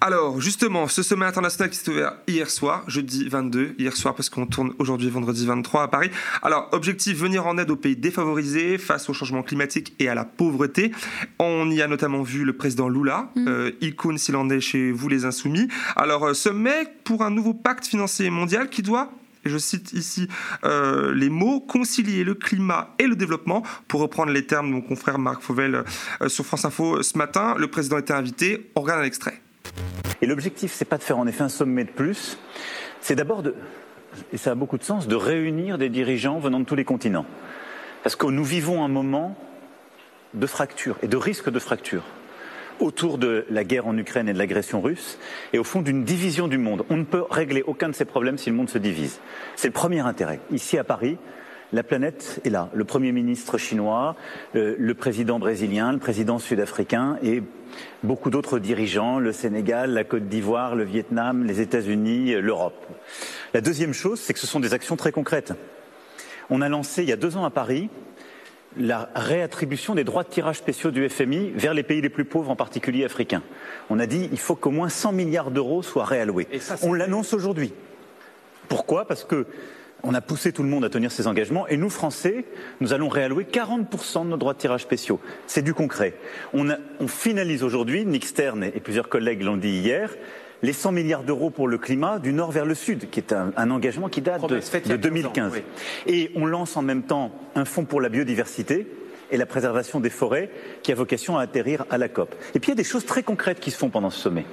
[0.00, 4.28] Alors, justement, ce sommet international qui s'est ouvert hier soir, jeudi 22, hier soir parce
[4.28, 6.10] qu'on tourne aujourd'hui vendredi 23 à Paris.
[6.42, 10.24] Alors, objectif, venir en aide aux pays défavorisés face au changement climatique et à la
[10.24, 10.92] pauvreté.
[11.38, 13.48] On y a notamment vu le président Lula, mm.
[13.48, 15.68] euh, icône s'il en est chez vous les insoumis.
[15.96, 19.10] Alors, euh, sommet pour un nouveau pacte financier mondial qui doit
[19.46, 20.28] et je cite ici
[20.64, 24.80] euh, les mots, concilier le climat et le développement, pour reprendre les termes de mon
[24.80, 25.84] confrère Marc Fauvel
[26.26, 27.54] sur France Info ce matin.
[27.56, 29.40] Le président était invité, on regarde un extrait.
[30.22, 32.38] Et l'objectif, c'est pas de faire en effet un sommet de plus,
[33.00, 33.54] c'est d'abord de,
[34.32, 37.26] et ça a beaucoup de sens, de réunir des dirigeants venant de tous les continents.
[38.02, 39.36] Parce que nous vivons un moment
[40.34, 42.02] de fracture et de risque de fracture
[42.78, 45.18] autour de la guerre en Ukraine et de l'agression russe,
[45.52, 46.84] et au fond d'une division du monde.
[46.90, 49.20] On ne peut régler aucun de ces problèmes si le monde se divise.
[49.54, 50.40] C'est le premier intérêt.
[50.50, 51.16] Ici à Paris,
[51.72, 52.70] la planète est là.
[52.74, 54.16] Le Premier ministre chinois,
[54.54, 57.42] euh, le président brésilien, le président sud-africain et
[58.02, 62.86] beaucoup d'autres dirigeants, le Sénégal, la Côte d'Ivoire, le Vietnam, les États-Unis, l'Europe.
[63.54, 65.52] La deuxième chose, c'est que ce sont des actions très concrètes.
[66.50, 67.90] On a lancé il y a deux ans à Paris
[68.78, 72.50] la réattribution des droits de tirage spéciaux du FMI vers les pays les plus pauvres,
[72.50, 73.42] en particulier africains.
[73.90, 76.46] On a dit qu'il faut qu'au moins 100 milliards d'euros soient réalloués.
[76.82, 77.72] On l'annonce aujourd'hui.
[78.68, 79.06] Pourquoi?
[79.06, 79.46] Parce que
[80.02, 82.44] on a poussé tout le monde à tenir ses engagements et nous, Français,
[82.80, 85.20] nous allons réallouer 40% de nos droits de tirage spéciaux.
[85.46, 86.14] C'est du concret.
[86.52, 86.68] On,
[87.08, 90.14] finalise aujourd'hui, Nick Stern et plusieurs collègues l'ont dit hier,
[90.62, 93.70] les 100 milliards d'euros pour le climat du nord vers le sud, qui est un,
[93.70, 95.52] engagement qui date de, 2015.
[96.06, 98.86] Et on lance en même temps un fonds pour la biodiversité
[99.30, 100.50] et la préservation des forêts
[100.82, 102.34] qui a vocation à atterrir à la COP.
[102.54, 104.46] Et puis il y a des choses très concrètes qui se font pendant ce sommet.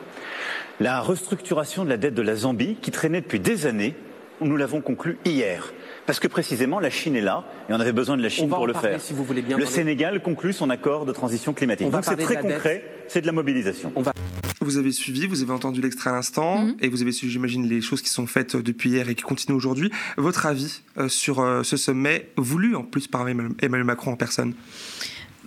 [0.79, 3.93] La restructuration de la dette de la Zambie, qui traînait depuis des années,
[4.41, 5.73] nous l'avons conclu hier.
[6.05, 8.67] Parce que précisément, la Chine est là, et on avait besoin de la Chine pour
[8.67, 8.99] le faire.
[8.99, 11.89] Si vous voulez bien le Sénégal conclut son accord de transition climatique.
[11.89, 13.93] Donc c'est très concret, c'est de la mobilisation.
[14.61, 16.77] Vous avez suivi, vous avez entendu l'extrait à l'instant, mhm.
[16.81, 19.55] et vous avez suivi, j'imagine, les choses qui sont faites depuis hier et qui continuent
[19.55, 19.91] aujourd'hui.
[20.17, 24.53] Votre avis euh, sur euh, ce sommet, voulu en plus par Emmanuel Macron en personne?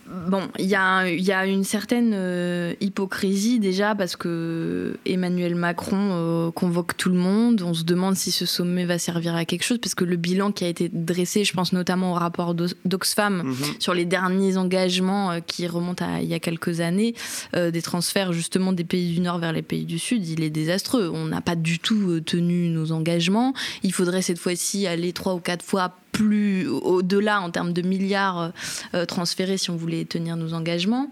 [0.08, 6.96] Bon, il y a, une certaine euh, hypocrisie déjà parce que Emmanuel Macron euh, convoque
[6.96, 7.62] tout le monde.
[7.62, 10.52] On se demande si ce sommet va servir à quelque chose parce que le bilan
[10.52, 13.56] qui a été dressé, je pense notamment au rapport d'Oxfam mhm.
[13.80, 17.14] sur les derniers engagements euh, qui remontent à il y a quelques années,
[17.54, 21.10] des transferts justement des pays du Nord vers les pays du Sud, il est désastreux.
[21.12, 23.54] On n'a pas du tout tenu nos engagements.
[23.82, 28.52] Il faudrait cette fois-ci aller trois ou quatre fois plus au-delà en termes de milliards
[28.94, 31.10] euh, transférés si on voulait tenir nos engagements.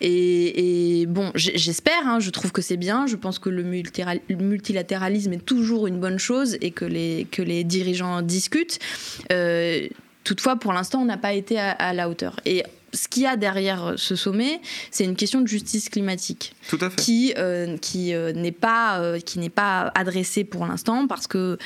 [0.00, 3.08] Et, bon, j'espère, hein, je trouve que c'est bien.
[3.08, 7.64] Je pense que le multilatéralisme est toujours une bonne chose et que les, que les
[7.64, 8.78] dirigeants discutent.
[9.32, 9.88] Euh,
[10.22, 12.36] toutefois, pour l'instant, on n'a pas été à, à la hauteur.
[12.46, 12.62] Et
[12.94, 16.54] ce qu'il y a derrière ce sommet, c'est une question de justice climatique.
[16.68, 16.96] Tout à fait.
[16.96, 21.58] Qui, euh, qui euh, n'est pas, euh, qui n'est pas adressée pour l'instant, parce que,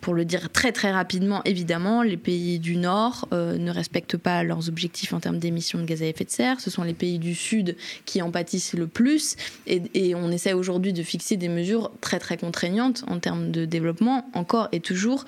[0.00, 4.68] pour le dire très très rapidement, évidemment, les pays du Nord ne respectent pas leurs
[4.68, 6.60] objectifs en termes d'émissions de gaz à effet de serre.
[6.60, 9.36] Ce sont les pays du Sud qui en pâtissent le plus.
[9.66, 13.64] Et, et on essaie aujourd'hui de fixer des mesures très très contraignantes en termes de
[13.64, 15.24] développement, encore et toujours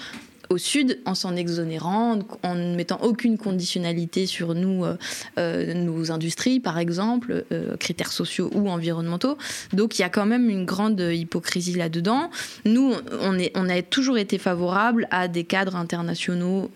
[0.51, 4.97] au sud en s'en exonérant, en ne mettant aucune conditionnalité sur nous, euh,
[5.39, 9.37] euh, nos industries, par exemple, euh, critères sociaux ou environnementaux.
[9.73, 12.31] Donc il y a quand même une grande hypocrisie là-dedans.
[12.65, 16.71] Nous, on, est, on a toujours été favorable à des cadres internationaux,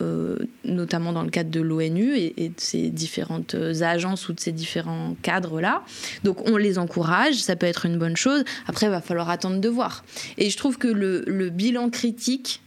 [0.64, 5.16] notamment dans le cadre de l'ONU et, de ces différentes agences ou de ces différents
[5.22, 5.82] cadres-là.
[6.24, 8.44] Donc on les encourage, ça peut être une bonne chose.
[8.66, 10.04] Après, il va falloir attendre de voir.
[10.38, 12.60] Et je trouve que le, le bilan critique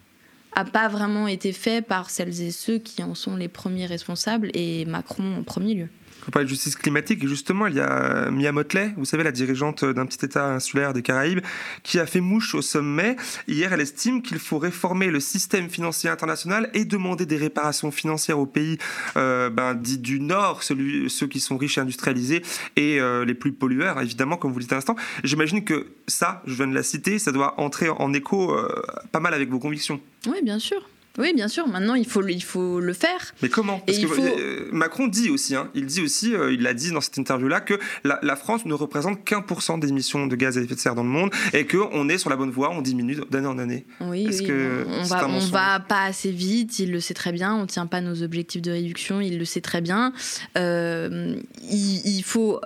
[0.56, 4.50] a pas vraiment été fait par celles et ceux qui en sont les premiers responsables
[4.54, 5.90] et Macron en premier lieu.
[6.28, 9.32] On parle de justice climatique et justement il y a Mia Motley, vous savez la
[9.32, 11.42] dirigeante d'un petit État insulaire des Caraïbes,
[11.84, 13.16] qui a fait mouche au sommet.
[13.48, 18.40] Hier, elle estime qu'il faut réformer le système financier international et demander des réparations financières
[18.40, 18.78] aux pays
[19.18, 22.44] euh, ben, dits du Nord, ceux qui sont riches et industrialisés
[22.76, 24.96] et euh, les plus pollueurs, évidemment, comme vous le dites à l'instant.
[25.24, 28.68] J'imagine que ça, je viens de la citer, ça doit entrer en écho euh,
[29.12, 30.00] pas mal avec vos convictions.
[30.28, 30.82] Oui, bien sûr.
[31.20, 31.68] Oui, bien sûr.
[31.68, 33.36] Maintenant, il faut, il faut le faire.
[33.44, 33.80] Mais comment?
[33.80, 37.02] Parce que euh, Macron dit aussi, hein, il dit aussi, euh, il l'a dit dans
[37.02, 40.62] cette interview-là, que la, France ne représente qu'un pour cent des émissions de gaz à
[40.62, 43.18] effet de serre dans le monde et qu'on est sur la bonne voie, on diminue
[43.30, 43.86] d'année en année.
[44.02, 47.54] Oui, oui que on, va, on va pas assez vite, il le sait très bien,
[47.54, 50.14] on ne tient pas nos objectifs de réduction, il le sait très bien.
[50.58, 51.36] Euh,
[51.70, 52.60] il, faut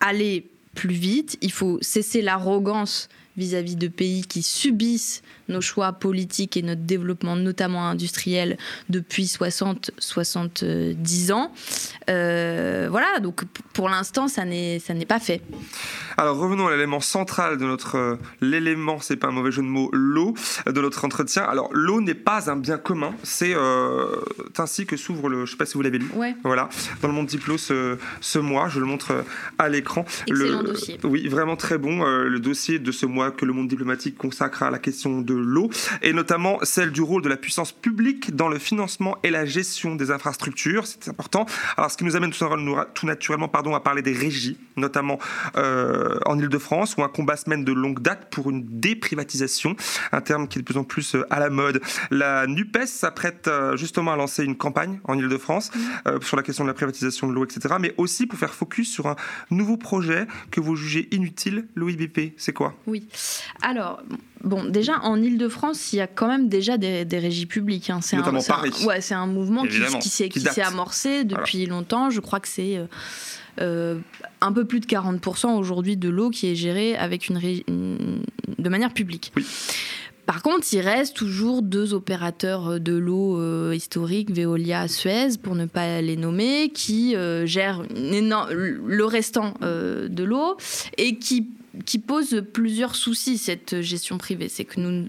[0.00, 6.56] aller plus vite, il faut cesser l'arrogance vis-à-vis de pays qui subissent nos choix politiques
[6.56, 8.56] et notre développement, notamment industriel,
[8.88, 11.52] depuis 60-70 ans.
[12.10, 15.40] Euh, voilà, donc pour l'instant, ça n'est pas fait.
[16.16, 17.96] Alors revenons à l'élément central de notre...
[17.96, 20.34] Euh, l'élément, c'est pas un mauvais jeu de mots, l'eau,
[20.66, 21.42] de notre entretien.
[21.42, 24.16] Alors l'eau n'est pas un bien commun, c'est euh,
[24.58, 25.46] ainsi que s'ouvre le...
[25.46, 26.10] Je sais pas si vous l'avez lu.
[26.44, 26.68] Voilà,
[27.02, 29.24] dans le monde diplôme ce, ce mois, je le montre
[29.58, 30.04] à l'écran.
[30.26, 30.98] Excellent le, dossier.
[31.04, 32.04] Oui, vraiment très bon.
[32.04, 35.70] le dossier de ce mois que le monde diplomatique consacre à la question de l'eau,
[36.02, 39.94] et notamment celle du rôle de la puissance publique dans le financement et la gestion
[39.94, 40.86] des infrastructures.
[40.86, 41.46] C'est important.
[41.76, 45.18] Alors, ce qui nous amène tout naturellement pardon, à parler des régies, notamment
[45.56, 49.76] euh, en Ile-de-France, où un combat se mène de longue date pour une déprivatisation,
[50.12, 51.80] un terme qui est de plus en plus euh, à la mode.
[52.10, 56.22] La NUPES s'apprête euh, justement à lancer une campagne en Ile-de-France mmh.
[56.22, 59.06] sur la question de la privatisation de l'eau, etc., mais aussi pour faire focus sur
[59.06, 59.16] un
[59.50, 62.34] nouveau projet que vous jugez inutile, l'OIBP.
[62.36, 62.74] C'est quoi?
[62.86, 63.08] Oui.
[63.62, 64.02] Alors,
[64.42, 67.90] bon, déjà en Ile-de-France, il y a quand même déjà des, régies publiques.
[67.90, 68.00] Hein.
[68.02, 68.72] C'est Notamment un, Paris.
[68.84, 72.10] ouais, c'est un mouvement qui, s'est amorcé depuis longtemps.
[72.10, 72.86] Je crois que c'est euh,
[73.60, 73.98] euh,
[74.40, 77.40] un peu plus de 40% aujourd'hui de l'eau qui est gérée avec une,
[78.58, 79.32] de manière publique.
[80.26, 85.66] Par contre, il reste toujours deux opérateurs de l'eau euh, historiques, Veolia, Suez, pour ne
[85.66, 90.56] pas les nommer, qui gèrent le restant de l'eau
[90.98, 91.48] et qui
[91.84, 94.48] qui pose plusieurs soucis, cette gestion privée.
[94.48, 95.08] C'est que nous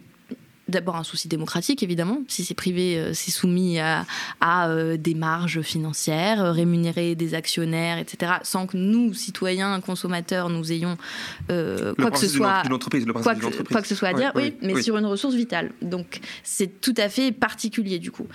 [0.68, 2.22] d'abord un souci démocratique, évidemment.
[2.28, 4.06] Si c'est privé, euh, c'est soumis à,
[4.44, 10.72] euh, des marges financières, euh, rémunérer des actionnaires, etc., sans que nous, citoyens, consommateurs, nous
[10.72, 10.98] ayons
[11.48, 12.64] quoi que ce soit,
[13.72, 15.72] quoi, que, ce soit à dire, oui, mais sur une ressource vitale.
[15.82, 18.28] Donc c'est tout à fait particulier du coup.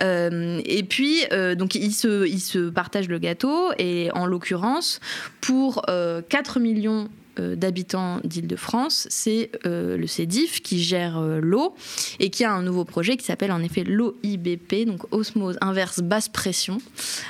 [0.00, 1.22] et puis
[1.56, 5.00] donc ils se, ils se partagent le gâteau et en l'occurrence
[5.40, 5.84] pour
[6.28, 7.08] 4 millions
[7.56, 11.74] d'habitants d'Île-de-France, c'est euh, le CEDIF qui gère euh, l'eau
[12.18, 16.28] et qui a un nouveau projet qui s'appelle en effet l'OIBP, donc osmose inverse basse
[16.28, 16.78] pression.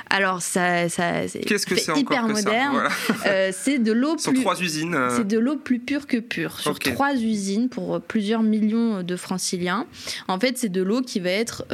[0.09, 2.87] Alors ça, ça c'est -ce hyper moderne.
[3.51, 4.41] c'est de l'eau plus.
[4.41, 4.97] trois usines.
[5.15, 9.85] C'est de l'eau plus pure que pure sur trois usines pour plusieurs millions de franciliens.
[10.27, 11.65] En fait, c'est de l'eau qui va être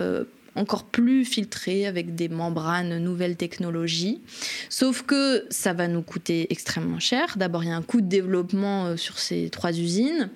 [0.56, 4.22] encore plus filtré avec des membranes nouvelles technologies.
[4.70, 7.36] Sauf que ça va nous coûter extrêmement cher.
[7.38, 10.30] D'abord, il y a un coût de développement euh, sur ces trois usines.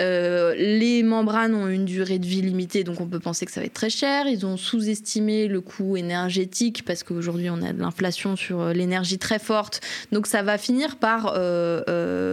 [0.00, 3.60] Euh, les membranes ont une durée de vie limitée, donc on peut penser que ça
[3.60, 4.26] va être très cher.
[4.26, 9.18] Ils ont sous-estimé le coût énergétique parce qu'aujourd'hui on a de l'inflation sur euh, l'énergie
[9.18, 9.80] très forte.
[10.12, 11.34] Donc ça va finir par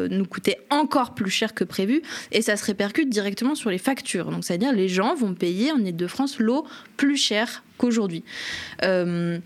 [0.10, 4.32] nous coûter encore plus cher que prévu et ça se répercute directement sur les factures.
[4.32, 8.24] Donc c'est-à-dire les gens vont payer en Ile-de-France l'eau plus cher qu'aujourd'hui.
[8.84, 9.40] Euh,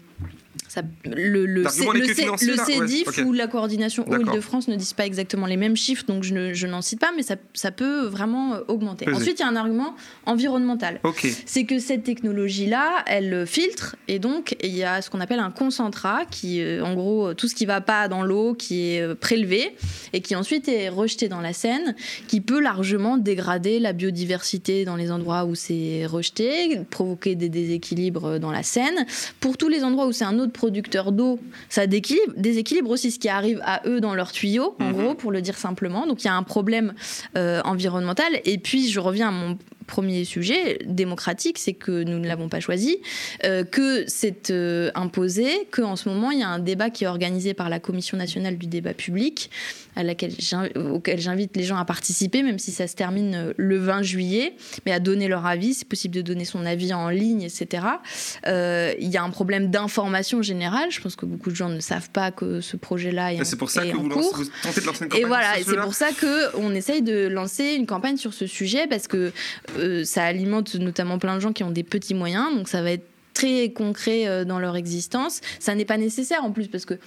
[1.05, 6.05] le, le, CEDIF ou la coordination eau Île-de-France ne disent pas exactement les mêmes chiffres,
[6.05, 9.09] donc je, n'en cite pas, mais ça, ça peut vraiment euh, augmenter.
[9.09, 10.99] Ensuite, il y a un argument environnemental.
[11.45, 15.51] C'est que cette technologie-là, elle filtre, et donc il y a ce qu'on appelle un
[15.51, 19.01] concentrat, qui, euh, en gros, tout ce qui ne va pas dans l'eau, qui est
[19.01, 19.75] euh, prélevé,
[20.13, 21.95] et qui ensuite est rejeté dans la Seine,
[22.27, 28.39] qui peut largement dégrader la biodiversité dans les endroits où c'est rejeté, provoquer des déséquilibres
[28.39, 29.05] dans la Seine.
[29.39, 33.29] Pour tous les endroits où c'est un autre producteurs d'eau, ça déséquilibre, aussi ce qui
[33.29, 34.93] arrive à eux dans leurs tuyaux, en mhm.
[34.93, 36.05] gros, pour le dire simplement.
[36.07, 36.93] Donc il y a un problème
[37.37, 38.41] euh, environnemental.
[38.45, 42.61] Et puis je reviens à mon premier sujet démocratique, c'est que nous ne l'avons pas
[42.61, 42.99] choisi,
[43.43, 47.07] euh, que c'est euh, imposé, qu'en ce moment il y a un débat qui est
[47.07, 49.49] organisé par la Commission nationale du débat public,
[49.95, 50.33] à laquelle
[50.75, 54.55] auquel j'invite les gens à participer, même si ça se termine euh, le 20 juillet,
[54.85, 55.73] mais à donner leur avis.
[55.73, 57.85] C'est possible de donner son avis en ligne, etc.
[58.45, 60.91] il y a un problème d'information générale.
[60.91, 63.69] Je pense que beaucoup de gens ne savent pas que ce projet-là est, C'est pour
[63.69, 64.09] ça que vous,
[64.63, 65.21] tentez de lancer une campagne.
[65.21, 69.07] Et voilà, c'est pour ça qu'on essaye de lancer une campagne sur ce sujet parce
[69.07, 69.31] que
[69.77, 72.91] euh, ça alimente notamment plein de gens qui ont des petits moyens, donc ça va
[72.91, 75.41] être très concret euh, dans leur existence.
[75.59, 76.97] Ça n'est pas nécessaire en plus parce que euh,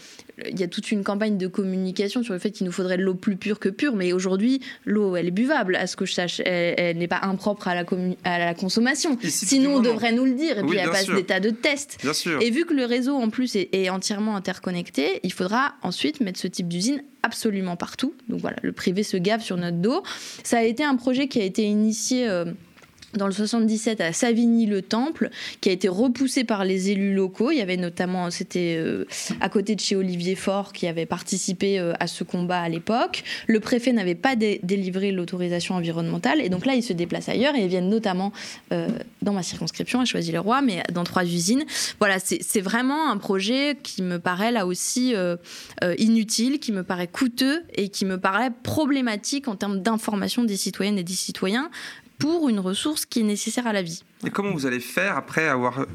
[0.51, 3.03] il y a toute une campagne de communication sur le fait qu'il nous faudrait de
[3.03, 6.13] l'eau plus pure que pure, mais aujourd'hui l'eau elle est buvable, à ce que je
[6.13, 7.85] sache, elle, n'est pas impropre à la,
[8.25, 9.19] à la consommation.
[9.23, 11.99] Sinon on devrait nous le dire et puis elle passe des tas de tests.
[12.41, 16.49] Et vu que le réseau en plus est, entièrement interconnecté, il faudra ensuite mettre ce
[16.49, 18.15] type d'usine absolument partout.
[18.29, 20.03] Donc voilà, le privé se gave sur notre dos.
[20.43, 22.29] Ça a été un projet qui a été initié
[23.16, 27.50] dans le 77 à Savigny-le-Temple, qui a été repoussé par les élus locaux.
[27.50, 29.05] Il y avait notamment, c'était euh,
[29.40, 33.24] à côté de chez Olivier Faure, qui avait participé euh, à ce combat à l'époque.
[33.46, 37.62] Le préfet n'avait pas délivré l'autorisation environnementale, et donc là, ils se déplacent ailleurs, et
[37.62, 38.33] ils viennent notamment
[38.72, 38.88] euh,
[39.22, 41.64] dans ma circonscription, à Choisy-le-Roi, mais dans trois usines.
[41.98, 45.14] Voilà, c'est vraiment un projet qui me paraît là aussi
[45.98, 50.98] inutile, qui me paraît coûteux, et qui me paraît problématique en termes d'information des citoyennes
[50.98, 51.70] et des citoyens
[52.18, 54.03] pour une ressource qui est nécessaire à la vie.
[54.27, 55.87] Et comment vous allez faire après avoir euh,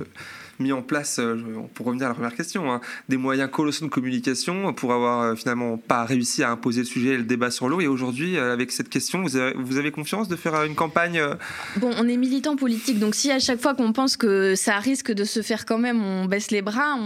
[0.60, 1.38] mis en place, euh,
[1.74, 5.36] pour revenir à la première question, hein, des moyens colossaux de communication pour avoir euh,
[5.36, 7.80] finalement pas réussi à imposer le sujet et le débat sur l'eau.
[7.80, 11.22] Et aujourd'hui, euh, avec cette question, vous avez, vous avez, confiance de faire une campagne
[11.78, 15.12] Bon, on est militant politique, donc si à chaque fois qu'on pense que ça risque
[15.12, 16.98] de se faire quand même, on baisse les bras,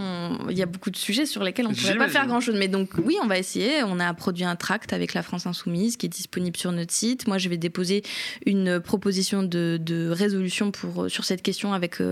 [0.50, 2.56] il y a beaucoup de sujets sur lesquels on ne pourrait pas faire grand-chose.
[2.58, 3.82] Mais donc oui, on va essayer.
[3.84, 7.26] On a produit un tract avec la France Insoumise qui est disponible sur notre site.
[7.26, 8.02] Moi, je vais déposer
[8.44, 12.02] une proposition de, de résolution pour, sur cette question avec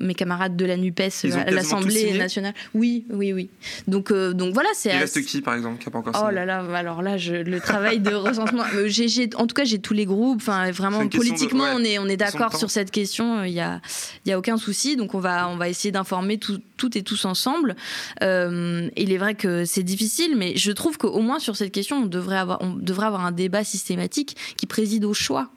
[0.00, 0.87] mes camarades de la nuit
[1.34, 2.54] à l'Assemblée nationale.
[2.74, 3.50] Oui, oui, oui.
[3.86, 4.90] Donc, euh, donc voilà, c'est.
[4.90, 7.16] Il reste qui, par exemple, qui n'a pas encore signé Oh là là, alors là,
[7.16, 8.64] je, le travail de recensement.
[8.78, 8.88] Euh,
[9.36, 10.40] en tout cas, j'ai tous les groupes.
[10.40, 13.44] Enfin, vraiment, politiquement, on est, on est d'accord sur cette question.
[13.44, 13.80] Il n'y a,
[14.24, 14.96] il y a aucun souci.
[14.96, 17.76] Donc, on va, on va essayer d'informer tout, toutes et tous ensemble.
[18.22, 22.02] Euh, il est vrai que c'est difficile, mais je trouve qu'au moins sur cette question,
[22.02, 25.50] on devrait avoir, on devrait avoir un débat systématique qui préside au choix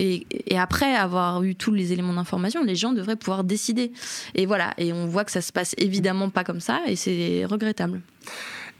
[0.00, 3.92] et, après avoir eu tous les éléments d'information, les gens devraient pouvoir décider.
[4.34, 7.44] Et voilà, et on voit que ça se passe évidemment pas comme ça, et c'est
[7.44, 8.00] regrettable.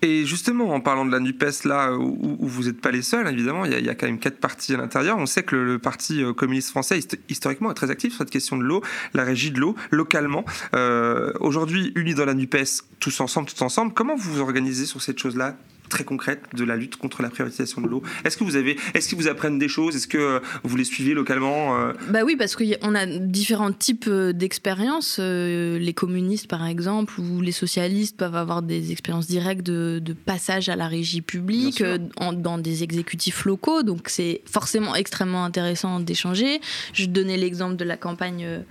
[0.02, 3.66] Et justement, en parlant de la NUPES, là où, vous n'êtes pas les seuls, évidemment,
[3.66, 5.18] il y, a, quand même quatre partis à l'intérieur.
[5.18, 8.56] On sait que le, Parti euh, communiste français, historiquement, est très actif sur cette question
[8.56, 10.44] de l'eau, la régie de l'eau, localement.
[10.74, 15.02] Euh, aujourd'hui, unis dans la NUPES, tous ensemble, tous ensemble, comment vous vous organisez sur
[15.02, 15.56] cette chose-là?
[15.90, 19.08] Très concrètes de la lutte contre la privatisation de l'eau Est-ce que vous avez, est-ce
[19.08, 19.96] qu'ils vous apprennent des choses?
[19.96, 21.76] Est-ce que vous les suivez localement
[22.08, 25.18] Bah oui, parce qu'on a différents types d'expériences.
[25.18, 30.76] les communistes, par exemple, ou les socialistes peuvent avoir des expériences directes de, passage à
[30.76, 33.82] la régie publique dans des exécutifs locaux.
[33.82, 36.60] Donc c'est forcément extrêmement intéressant d'échanger.
[36.92, 38.62] Je donnais l'exemple de la campagne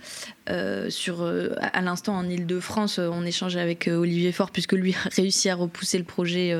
[0.50, 5.08] euh, euh, à l'instant en Ile-de-France, euh, on échange avec Olivier Faure puisque lui a
[5.10, 6.56] réussi à repousser le projet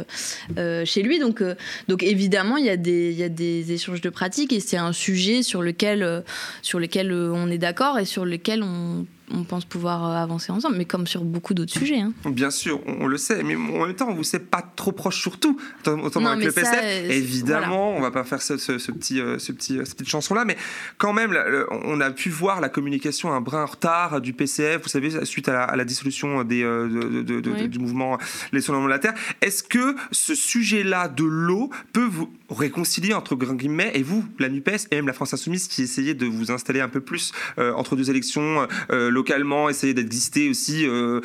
[0.84, 1.18] chez lui.
[1.18, 1.43] Donc,
[2.03, 4.93] évidemment, il y, a des, il y a des échanges de pratiques et c'est un
[4.93, 6.24] sujet sur lequel,
[6.62, 10.76] sur lequel on est d'accord et sur lequel on on pense pouvoir euh, avancer ensemble,
[10.76, 12.00] mais comme sur beaucoup d'autres sujets.
[12.00, 12.12] Hein.
[12.26, 15.20] Bien sûr, on, le sait, mais en même temps, on vous sait pas trop proche
[15.20, 16.80] sur tout, autant avec le PSF.
[16.82, 20.56] Euh, Évidemment, on va pas faire ce, petit, euh, ce petit, cette petite chanson-là, mais
[20.98, 21.36] quand même,
[21.70, 25.48] on a pu voir la communication un brin en retard du PCF, vous savez, suite
[25.48, 26.62] à la, dissolution des,
[27.68, 28.18] du mouvement
[28.52, 29.14] Les Soldats de la Terre.
[29.40, 34.88] Est-ce que ce sujet-là de l'eau peut vous réconcilier entre guillemets et vous, la NUPES,
[34.90, 38.10] et même la France Insoumise qui essayait de vous installer un peu plus entre deux
[38.10, 38.66] élections
[39.20, 41.20] localement, essayer d'exister aussi euh,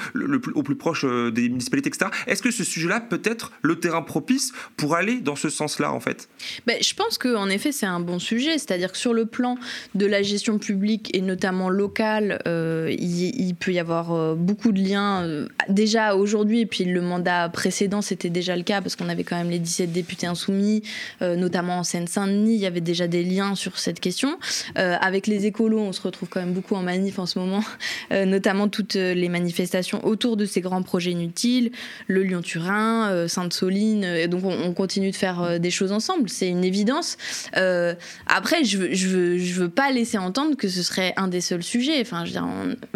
[0.53, 2.11] au plus proche euh, des municipalités, etc.
[2.27, 6.01] Est-ce que ce sujet-là peut être le terrain propice pour aller dans ce sens-là, en
[6.01, 6.27] fait?
[6.67, 8.57] Ben, Je pense qu'en effet, c'est un bon sujet.
[8.57, 9.57] C'est-à-dire que sur le plan
[9.93, 15.47] de la gestion publique et notamment locale, euh, il, peut y avoir beaucoup de liens.
[15.69, 19.37] déjà aujourd'hui, et puis le mandat précédent, c'était déjà le cas parce qu'on avait quand
[19.37, 20.83] même les 17 députés insoumis,
[21.21, 24.37] notamment en Seine-Saint-Denis, il y avait déjà des liens sur cette question.
[24.75, 27.63] avec les écolos, on se retrouve quand même beaucoup en manif en ce moment
[28.25, 31.71] notamment toutes euh, les manifestations autour de ces grands projets inutiles,
[32.07, 36.65] le Lyon-Turin, euh, Sainte-Soline, et donc on, continue de faire des choses ensemble, c'est une
[36.65, 37.17] évidence.
[38.27, 41.63] après, je je, veux, je veux pas laisser entendre que ce serait un des seuls
[41.63, 42.01] sujets.
[42.01, 42.33] Enfin, je,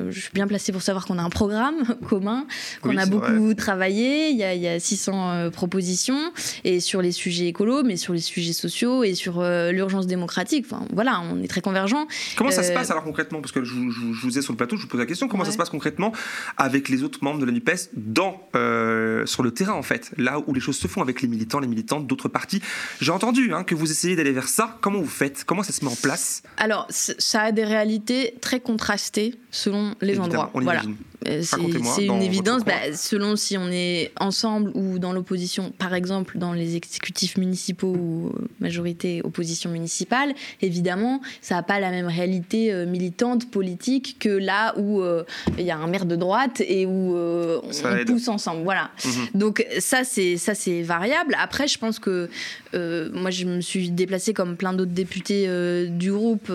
[0.09, 1.75] je suis bien placée pour savoir qu'on a un programme
[2.09, 2.45] commun,
[2.81, 6.33] qu'on a beaucoup travaillé, il y a, il y a 600 propositions,
[6.65, 10.65] et sur les sujets écolos, mais sur les sujets sociaux et sur l'urgence démocratique.
[10.69, 12.07] Enfin, voilà, on est très convergents.
[12.35, 13.39] Comment ça se passe alors concrètement?
[13.39, 15.45] Parce que je, je vous ai sur le plateau, je vous pose la question, comment
[15.45, 16.11] ça se passe concrètement
[16.57, 20.39] avec les autres membres de la NUPES dans, euh, sur le terrain, en fait, là
[20.45, 22.61] où les choses se font avec les militants, les militantes d'autres partis?
[23.01, 24.77] J'ai entendu hein, que vous essayez d'aller vers ça.
[24.81, 25.43] Comment vous faites?
[25.43, 26.41] Comment ça se met en place?
[26.57, 30.51] Alors, ça a des réalités très contrastées selon les endroits.
[30.53, 30.81] On voilà.
[31.27, 36.37] Euh, c'est une évidence, bah, selon si on est ensemble ou dans l'opposition, par exemple
[36.37, 42.71] dans les exécutifs municipaux ou majorité opposition municipale, évidemment, ça n'a pas la même réalité
[42.71, 45.23] euh, militante, politique que là où euh,
[45.57, 47.61] il y a un maire de droite et où on,
[48.05, 48.63] pousse ensemble.
[48.63, 48.89] Voilà.
[49.03, 49.27] Mhm.
[49.35, 51.35] Donc ça, c'est ça c'est variable.
[51.39, 52.29] Après, je pense que
[52.73, 55.47] moi, je me suis déplacée comme plein d'autres députés
[55.89, 56.51] du groupe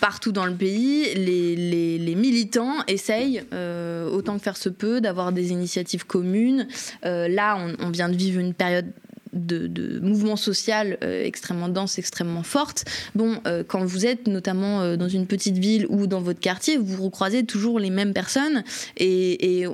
[0.00, 1.14] partout dans le pays.
[1.14, 6.66] Les, militants essayent euh, autant que faire se peut, d'avoir des initiatives communes.
[7.04, 8.86] Euh, là, on, vient de vivre une période
[9.32, 12.84] de, mouvement social euh, extrêmement dense, extrêmement forte.
[13.14, 17.44] Bon, quand vous êtes notamment dans une petite ville ou dans votre quartier, vous recroisez
[17.44, 18.62] toujours les mêmes personnes
[18.96, 19.66] et,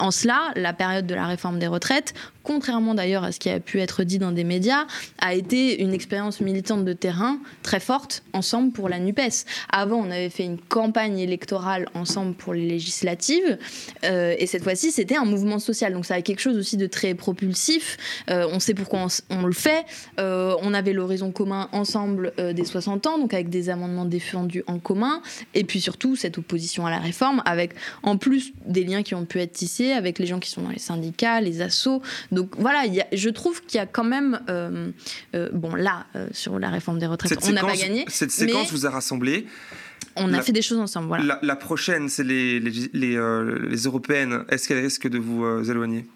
[0.00, 2.14] en cela, la période de la réforme des retraites
[2.48, 4.86] contrairement d'ailleurs à ce qui a pu être dit dans des médias,
[5.18, 9.44] a été une expérience militante de terrain très forte ensemble pour la NUPES.
[9.70, 13.58] Avant, on avait fait une campagne électorale ensemble pour les législatives,
[14.04, 15.92] euh, et cette fois-ci, c'était un mouvement social.
[15.92, 17.98] Donc ça a quelque chose aussi de très propulsif.
[18.30, 19.84] Euh, on sait pourquoi on, le fait.
[20.18, 24.78] Euh, on avait l'horizon commun ensemble des 60 ans, donc avec des amendements défendus en
[24.78, 25.20] commun,
[25.52, 27.72] et puis surtout cette opposition à la réforme, avec
[28.02, 30.70] en plus des liens qui ont pu être tissés avec les gens qui sont dans
[30.70, 32.00] les syndicats, les assos.
[32.58, 34.90] Voilà, je trouve qu'il y a quand même, euh,
[35.34, 38.04] euh, bon là, euh, sur la réforme des retraites, on n'a pas gagné.
[38.08, 39.46] Cette séquence vous a rassemblé.
[40.16, 41.38] On a fait des choses ensemble, voilà.
[41.42, 43.16] La, prochaine, c'est les, les, les,
[43.84, 44.44] européennes.
[44.48, 46.06] Est-ce qu'elle risque de vous éloigner?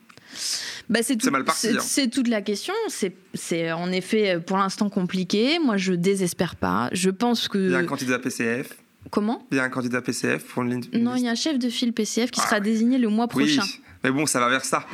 [0.88, 1.68] Bah, c'est tout, mal parti.
[1.80, 2.08] C'est hein.
[2.08, 2.74] toute la question.
[2.88, 5.58] C'est en effet pour l'instant compliqué.
[5.60, 6.88] Moi, je désespère pas.
[6.92, 7.58] Je pense que.
[7.58, 8.76] Il y a un candidat PCF.
[9.10, 9.46] Comment?
[9.50, 10.84] Il y a un candidat PCF pour une ligne.
[10.94, 13.28] Non, il y a un chef de file PCF qui ah sera désigné le mois
[13.28, 13.62] prochain.
[14.04, 14.84] Mais bon, ça va vers ça.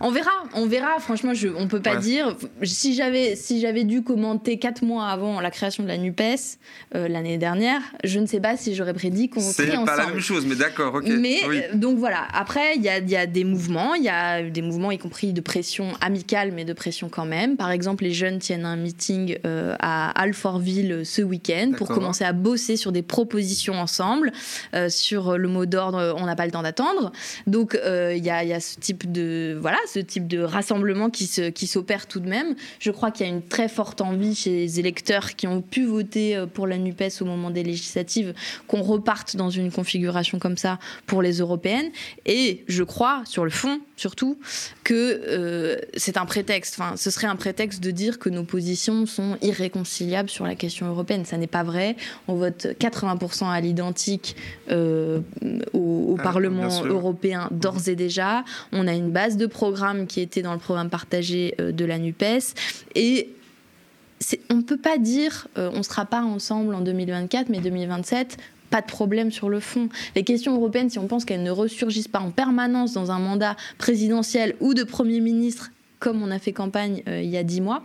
[0.00, 1.00] On verra, on verra.
[1.00, 2.36] Franchement, je, on peut pas dire.
[2.62, 6.20] Si j'avais, si j'avais dû commenter quatre mois avant la création de la Nupes
[6.94, 9.90] euh, l'année dernière, je ne sais pas si j'aurais prédit qu'on serait ensemble.
[9.90, 11.04] C'est pas la même chose, mais d'accord, ok.
[11.06, 12.28] Mais euh, donc voilà.
[12.32, 15.32] Après, il y a, y a, des mouvements, il y a des mouvements y compris
[15.32, 17.56] de pression amicale, mais de pression quand même.
[17.56, 22.32] Par exemple, les jeunes tiennent un meeting euh, à Alfortville ce week-end pour commencer à
[22.32, 24.32] bosser sur des propositions ensemble,
[24.88, 26.14] sur le mot d'ordre.
[26.18, 27.10] On n'a pas le temps d'attendre.
[27.46, 31.26] Donc il y a y a ce type de voilà, ce type de rassemblement qui
[31.26, 32.54] se, qui s'opère tout de même.
[32.78, 35.84] Je crois qu'il y a une très forte envie chez les électeurs qui ont pu
[35.84, 38.34] voter euh, pour la Nupes au moment des législatives
[38.66, 41.90] qu'on reparte dans une configuration comme ça pour les européennes.
[42.26, 44.38] Et je crois, sur le fond, surtout,
[44.82, 46.76] que euh, c'est un prétexte.
[46.78, 50.86] Enfin, ce serait un prétexte de dire que nos positions sont irréconciliables sur la question
[50.86, 51.24] européenne.
[51.24, 51.96] Ça n'est pas vrai.
[52.28, 54.36] On vote 80% à l'identique
[54.70, 55.20] euh,
[55.72, 58.44] au, ah, Parlement européen d'ores et déjà.
[58.72, 61.98] On a une base de programme qui était dans le programme partagé euh, de la
[61.98, 62.54] NUPES.
[62.94, 63.30] Et
[64.48, 68.38] on ne peut pas dire on ne sera pas ensemble en 2024, mais 2027,
[68.70, 69.88] pas de problème sur le fond.
[70.16, 73.56] Les questions européennes, si on pense qu'elles ne ressurgissent pas en permanence dans un mandat
[73.78, 75.70] présidentiel ou de Premier ministre
[76.04, 77.82] comme on a fait campagne euh, il y a dix mois,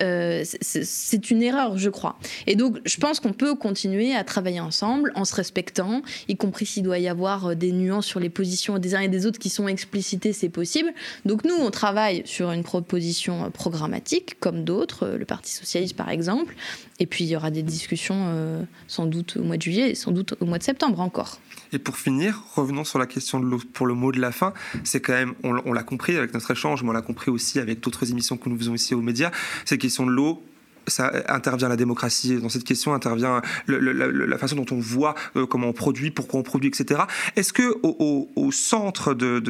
[0.00, 2.18] euh, c'est une erreur, je crois.
[2.46, 6.64] Et donc, je pense qu'on peut continuer à travailler ensemble en se respectant, y compris
[6.64, 9.38] s'il doit y avoir euh, des nuances sur les positions des uns et des autres
[9.38, 10.94] qui sont explicitées, c'est possible.
[11.26, 16.54] Donc, nous, on travaille sur une proposition programmatique, comme d'autres, le Parti socialiste par exemple.
[16.98, 20.10] Et puis, il y aura des discussions sans doute au mois de juillet et sans
[20.10, 21.38] doute au mois de septembre encore.
[21.72, 24.52] Et pour finir, revenons sur la question de pour le mot de la fin.
[24.84, 27.80] C'est quand même, on, l'a compris avec notre échange, mais on l'a compris aussi avec
[27.80, 29.30] d'autres émissions que nous faisons ici aux médias,
[29.64, 30.42] cette question de l'eau
[30.90, 35.68] ça intervient la démocratie dans cette question, intervient la façon dont on voit euh, comment
[35.68, 37.02] on produit, pourquoi on produit, etc.
[37.36, 39.42] Est-ce que au, centre de,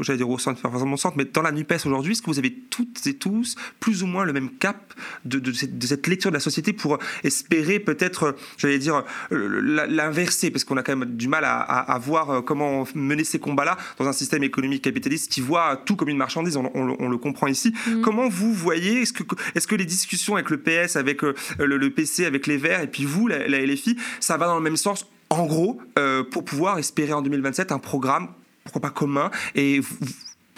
[0.00, 2.30] j'allais dire au centre, pas forcément au centre, mais dans la Nupes aujourd'hui, est-ce que
[2.30, 4.94] vous avez toutes et tous plus ou moins le même cap
[5.24, 10.82] de, cette, lecture de la société pour espérer peut-être, j'allais dire l'inverser, parce qu'on a
[10.82, 14.82] quand même du mal à, voir euh, comment mener ces combats-là dans un système économique
[14.82, 16.56] capitaliste qui voit tout comme une marchandise.
[16.56, 17.72] On, le comprend ici.
[17.86, 18.00] Mmh.
[18.02, 19.22] Comment vous voyez Est-ce que,
[19.54, 22.86] est-ce que les discussions avec le PS, avec euh, le, PC, avec les Verts, et
[22.86, 26.78] puis vous, la, LFI, ça va dans le même sens, en gros, euh, pour pouvoir
[26.78, 28.28] espérer en 2027 un programme,
[28.64, 29.80] pourquoi pas commun, et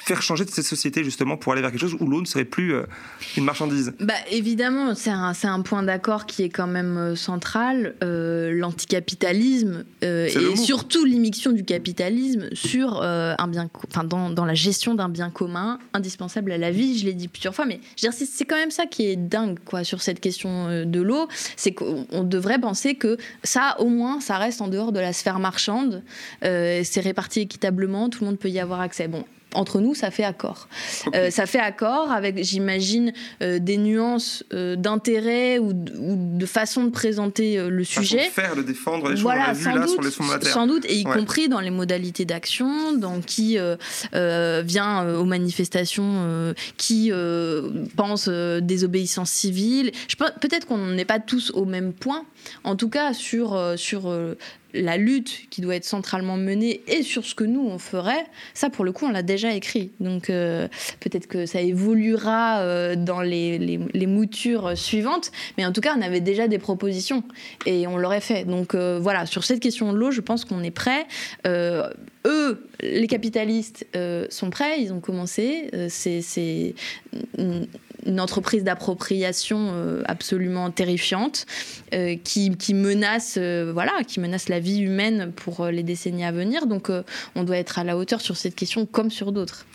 [0.06, 2.44] faire changer de cette société justement pour aller vers quelque chose où l'eau ne serait
[2.44, 2.84] plus euh,
[3.36, 7.96] une marchandise bah, Évidemment, c'est un, un, point d'accord qui est quand même euh, central,
[8.04, 14.94] euh, l'anticapitalisme et surtout l'immixion du capitalisme sur un bien, enfin dans, dans, la gestion
[14.94, 16.98] d'un bien commun indispensable à la vie.
[16.98, 20.02] Je l'ai dit plusieurs fois, mais c'est quand même ça qui est dingue quoi sur
[20.02, 21.26] cette question de l'eau,
[21.56, 25.40] c'est qu'on devrait penser que ça, au moins, ça reste en dehors de la sphère
[25.40, 26.04] marchande.
[26.42, 29.08] c'est réparti équitablement, tout le monde peut y avoir accès.
[29.08, 29.24] Bon,
[29.56, 30.68] entre nous, ça fait accord.
[31.14, 36.90] Euh, ça fait accord avec, j'imagine, euh, des nuances euh, d'intérêt ou, de façon de
[36.90, 38.26] présenter le sujet.
[38.26, 41.48] De faire, de défendre les choses voilà, sans doute, les Sans doute, et y compris
[41.48, 43.58] dans les modalités d'action, dans qui
[44.12, 47.10] vient aux manifestations, qui
[47.96, 49.92] pense désobéissance civile.
[50.40, 52.24] Peut-être qu'on n'est pas tous au même point,
[52.64, 54.12] en tout cas sur, sur
[54.80, 58.70] la lutte qui doit être centralement menée et sur ce que nous on ferait, ça
[58.70, 59.90] pour le coup on l'a déjà écrit.
[60.00, 60.68] Donc euh,
[61.00, 66.02] peut-être que ça évoluera euh, dans les, les, moutures suivantes, mais en tout cas on
[66.02, 67.24] avait déjà des propositions
[67.66, 68.44] et on l'aurait fait.
[68.44, 71.06] Donc euh, voilà, sur cette question de l'eau, je pense qu'on est prêt.
[71.46, 73.86] eux, les capitalistes,
[74.30, 75.70] sont prêts, ils ont commencé.
[75.88, 76.74] c'est
[78.06, 81.46] une entreprise d'appropriation euh, absolument terrifiante
[81.92, 86.66] euh, qui, menace, euh, voilà, qui menace la vie humaine pour les décennies à venir.
[86.66, 86.90] Donc,
[87.34, 89.66] on doit être à la hauteur sur cette question comme sur d'autres.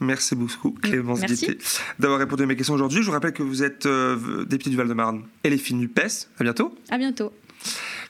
[0.00, 1.58] Merci beaucoup, Clémence Guitté,
[1.98, 3.02] d'avoir répondu à mes questions aujourd'hui.
[3.02, 3.86] Je vous rappelle que vous êtes
[4.48, 6.28] députée du Val-de-Marne et les filles NUPES.
[6.38, 6.74] À bientôt.
[6.90, 7.32] À bientôt.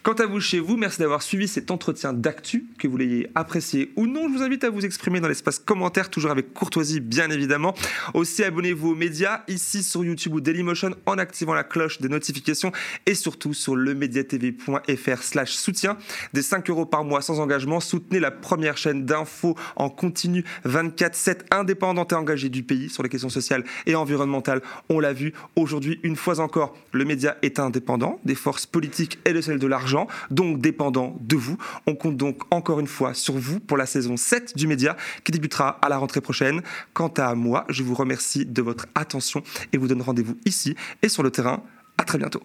[0.03, 3.92] Quant à vous chez vous, merci d'avoir suivi cet entretien d'actu, que vous l'ayez apprécié
[3.96, 4.28] ou non.
[4.28, 7.74] Je vous invite à vous exprimer dans l'espace commentaire, toujours avec courtoisie bien évidemment.
[8.14, 12.72] Aussi abonnez-vous aux médias ici sur YouTube ou Dailymotion en activant la cloche des notifications
[13.05, 15.98] et surtout sur lemediatv.fr slash soutien.
[16.32, 21.40] Des 5 euros par mois sans engagement, soutenez la première chaîne d'infos en continu 24-7
[21.51, 24.62] indépendante et engagée du pays sur les questions sociales et environnementales.
[24.88, 29.34] On l'a vu aujourd'hui une fois encore, le média est indépendant des forces politiques et
[29.34, 29.89] de celles de l'argent
[30.30, 31.57] donc dépendant de vous.
[31.86, 35.32] On compte donc encore une fois sur vous pour la saison 7 du média qui
[35.32, 36.62] débutera à la rentrée prochaine.
[36.93, 41.09] Quant à moi, je vous remercie de votre attention et vous donne rendez-vous ici et
[41.09, 41.62] sur le terrain.
[41.99, 42.43] À très bientôt.